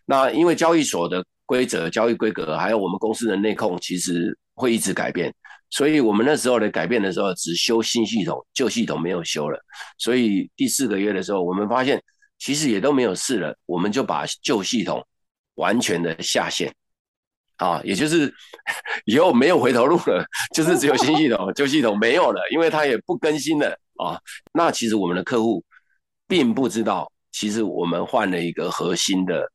[0.06, 1.24] 那因为交易所的。
[1.54, 5.32] 规则、交易规格，还有我们公司的内控，其实会一直改变。
[5.70, 9.60] 所以我们那时候的改变的时候，只修新系统，旧系统没有修了。
[10.00, 12.02] 所以第四个月的时候，我们发现
[12.40, 15.06] 其实也都没有事了，我们就把旧系统
[15.54, 16.74] 完全的下线
[17.58, 18.34] 啊，也就是
[19.06, 20.26] 以后没有回头路了，
[20.56, 24.20] 就是只有新系统， 旧系统没有了，因为它也不更新了啊。
[24.54, 25.64] 那其实我们的客户
[26.28, 29.48] 并不知道，其实我们换了一个核心的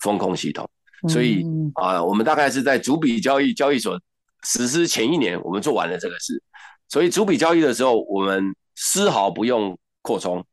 [0.00, 0.68] 风控系统，
[1.08, 1.44] 所以
[1.74, 4.00] 啊，我们大概是在逐笔交易交易所
[4.44, 6.42] 实施前一年，我们做完了这个事。
[6.88, 10.44] 所以逐笔交易的时候，我们丝毫不用扩充，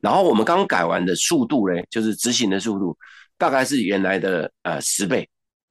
[0.00, 2.96] 然后我们刚改完的速度呢，就是执行的速度，
[3.36, 5.28] 大概是原来的呃十倍，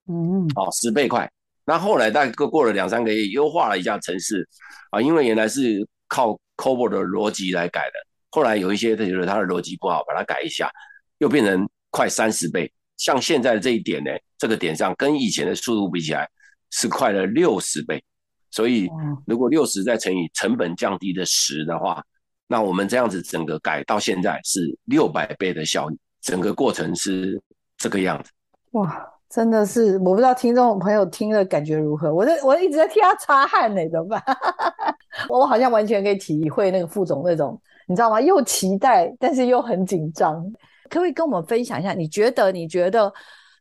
[0.07, 1.31] 嗯，哦十倍快。
[1.63, 4.47] 那后来大概过了两三个月，优化了一下程式
[4.89, 7.93] 啊，因为原来是靠 COBOL 的逻辑来改的，
[8.31, 10.69] 后来有一些他觉得他的逻辑不好，把它改一下，
[11.19, 12.69] 又变成快三十倍。
[13.01, 16.29] 像现在的这一点呢，这个点上跟以前的速度比起来，
[16.69, 18.01] 是快了六十倍。
[18.51, 18.87] 所以，
[19.25, 22.03] 如果六十再乘以成本降低的十的话，
[22.45, 27.41] 那我们这样子整个改到现在是六百倍的效益，整个过程是
[27.75, 28.29] 这个样子。
[28.73, 32.13] 哇，真的是，我不知道听众朋友听了感觉如何？
[32.13, 34.23] 我在我一直在替他擦汗呢，怎么办？
[35.27, 38.21] 我好像完全可以体会那个副总那种，你知道吗？
[38.21, 40.45] 又期待，但是又很紧张。
[40.91, 41.93] 可不可以跟我们分享一下？
[41.93, 42.51] 你觉得？
[42.51, 43.11] 你觉得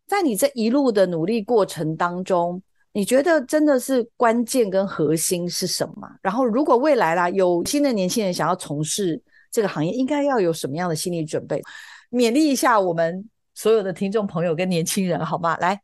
[0.07, 2.61] 在你这一路的努力过程当中？
[2.93, 6.09] 你觉得真的是关键跟核心是什么？
[6.21, 9.23] 然后，如果未来啦有新的年轻人想要从事
[9.53, 11.63] 这个行业，应该要有什么样的心理准备？
[12.11, 13.25] 勉励一下我们
[13.55, 15.57] 所有的听众朋友跟年轻人，好吗？
[15.59, 15.81] 来，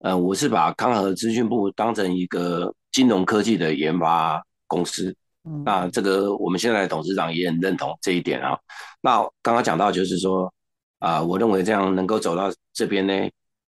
[0.00, 5.16] 呃，我是把康和资讯部当成一个金融科技的研发公司。
[5.48, 8.58] 嗯，那这个我们现在的董事长也很认同这一点啊。
[9.00, 10.52] 那刚刚讲到就是说，
[11.00, 13.12] 啊、我认为这样能够走到这边呢，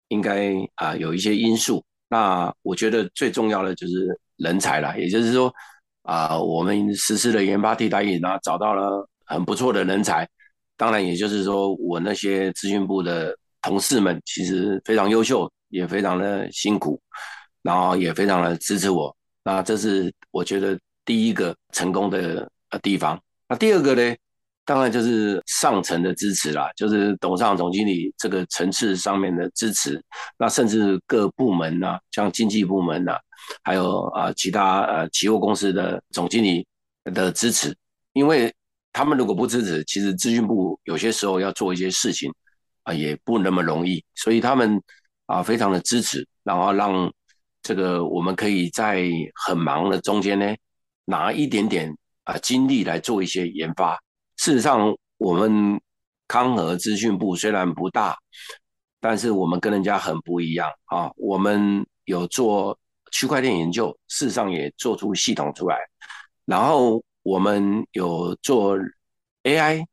[0.09, 1.85] 应该啊、有一些因素。
[2.09, 5.53] 那我觉得最重要的就是人才了，也就是说，
[6.03, 10.27] 啊、我们实施了研发替代役，然后找到了很不错的人才。
[10.77, 16.99] 当然，也就是说，我那些资讯部的同事们其实非常优秀，也非常的辛苦，
[17.63, 19.15] 然后也非常的支持我。
[19.45, 23.21] 那这是我觉得第一个成功的呃地方。
[23.49, 24.17] 那第二个呢？
[24.69, 29.99] 当然就是上层的支持啦，就是董事长、总经理这个层次上面的支持，
[30.39, 33.21] 那甚至各部门呐、啊，像经济部门呐、啊，
[33.65, 36.67] 还有啊其他呃期货公司的总经理
[37.05, 37.75] 的支持，
[38.13, 38.55] 因为
[38.93, 42.31] 他们如果不支持，其实资讯部有些时候要做一些事情
[42.83, 44.79] 啊也不那么容易，所以他们
[45.25, 47.11] 啊非常的支持，然后让
[47.63, 49.09] 这个我们可以在
[49.47, 50.55] 很忙的中间呢
[51.07, 51.91] 拿一点点
[52.25, 53.99] 啊精力来做一些研发。
[54.39, 55.81] 事实上，我们
[56.29, 58.17] 康和资讯部虽然不大，
[59.01, 61.11] 但是我们跟人家很不一样啊。
[61.17, 62.79] 我们有做
[63.11, 65.77] 区块链研究，事实上也做出系统出来。
[66.45, 68.79] 然后我们有做
[69.43, 69.85] AI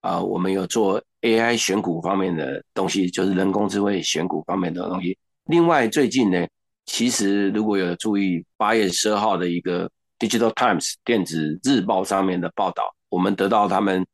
[0.00, 5.18] 啊，我们有做 AI 选股方面的东西，就是人工智慧选股方面的东西。
[5.46, 6.46] 另外，最近呢，
[6.86, 12.84] 其实如果有注意八月十二号的一个 Digital Times 电子日报上面的报道。
[13.10, 14.06] 我们得到他们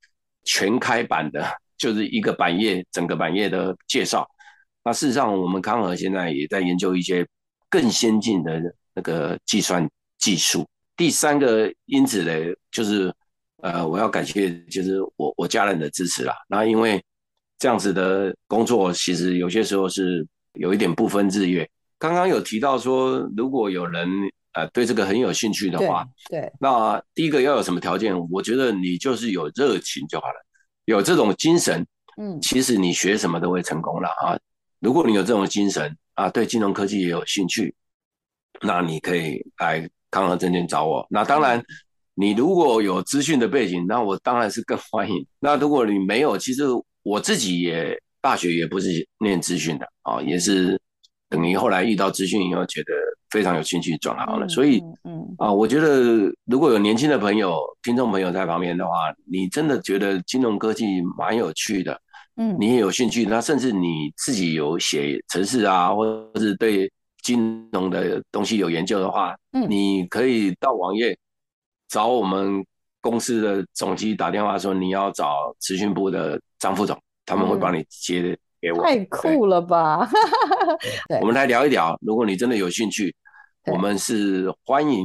[0.42, 1.46] 全开版的，
[1.78, 4.28] 就是一个版页，整个版页的介绍。
[4.82, 7.24] 那事实上，我们康和现在也在研究一些
[7.70, 8.60] 更先进的
[8.94, 9.88] 那个计算
[10.18, 10.66] 技术。
[10.96, 12.32] 第三个因子呢，
[12.70, 13.14] 就是
[13.62, 16.34] 呃，我要感谢就是我我家人的支持啦。
[16.48, 17.00] 那因为
[17.58, 21.68] 这样子的工作，其实有些时候是有一点不分日月。
[21.98, 24.08] 刚刚有提到说，如果有人。
[24.56, 28.18] 呃，对这个很有兴趣的话，对，对，那第一个要有什么条件？
[28.30, 30.46] 我觉得你就是有热情就好了，
[30.86, 31.86] 有这种精神，
[32.16, 34.38] 嗯，其实你学什么都会成功了啊。
[34.80, 37.74] 如果你有这种精神啊，对金融科技也有兴趣，
[38.62, 41.06] 那你可以来康和证券找我。
[41.10, 41.62] 那当然，
[42.14, 45.26] 你如果有资讯的背景，那我当然是更 欢迎。
[45.38, 46.62] 那如果你没有，其实
[47.02, 50.80] 我自己也大学也不是念资讯的啊，也是
[51.28, 52.94] 等于后来遇到资讯以后觉得。
[53.36, 58.92] 非常有兴趣转行了，所以，嗯啊，我觉得如果有年轻的朋友、听众朋友在旁边的话，
[59.30, 62.00] 你真的觉得金融科技蛮有趣的，
[62.36, 66.90] 嗯，你也有兴趣，那甚至你自己有写程式啊，或者是对
[67.22, 71.14] 金融的东西有研究的话，嗯，你可以到网页
[71.88, 72.64] 找我们
[73.02, 78.34] 公司的总机打电话说你要找资讯部的张副总，他们会帮你接。
[78.82, 80.10] 太酷了吧！
[81.20, 81.96] 我们来聊一聊。
[82.00, 83.14] 如果你真的有兴趣，
[83.72, 85.04] 我们是欢迎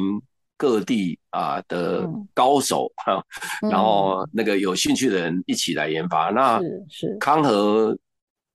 [0.57, 3.23] 各地啊的高手 哈，
[3.69, 6.29] 然后那个有兴趣的人一起来研发。
[6.29, 6.59] 那
[6.89, 7.17] 是。
[7.19, 7.97] 康和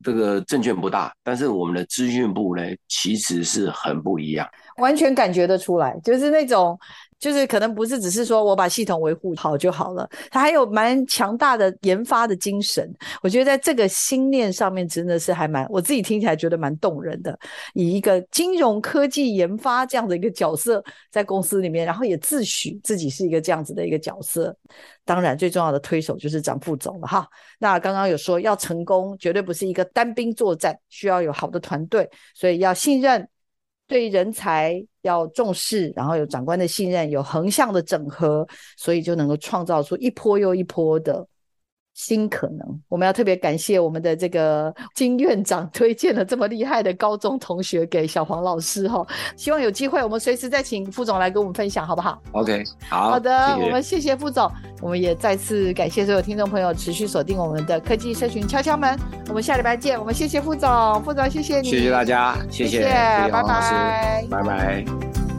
[0.05, 4.47] 这个证券不大，但是我们的资讯部呢，其实是很不一样，
[4.77, 6.79] 完全感觉得出来，就是那种
[7.19, 12.93] 就是可能不是只是说我把系统维护好就好了，他还有蛮强大的研发的精神。
[13.23, 17.39] 我觉得在这个心念上面真的是还蛮，我自己听起来觉得蛮动人的。
[17.75, 24.55] 以一个金融科技研发这样的一个角色在公司里面，然后也自诩自己是一个这样子的一个角色。
[25.05, 27.27] 当然，最重要的推手就是张副总了哈。
[27.59, 33.27] 那刚刚有说要成功，绝对不是一个单兵作战，需要有好的团队，所以要信任。
[33.87, 41.26] 对人才要重视，然后有长官的信任，有横向的整合，所以就能够创造出一波又一波的。
[41.97, 53.64] 新可能，我们要特别感谢我们的这个 金院长推荐了这么厉害的高中同学给小黄老师哈，希望有机会我们随时再请副总来跟我们分享，好不好？OK，好好的，谢谢。
[53.64, 54.51] 我们谢谢副总，
[54.82, 58.94] 我们也再次感谢所有听众朋友持续锁定我们的科技社群敲敲门，
[59.28, 62.90] 我们下礼拜见，我们谢谢副总，副总谢谢你，谢谢大家，谢谢，谢谢
[63.30, 65.36] 拜拜，拜拜。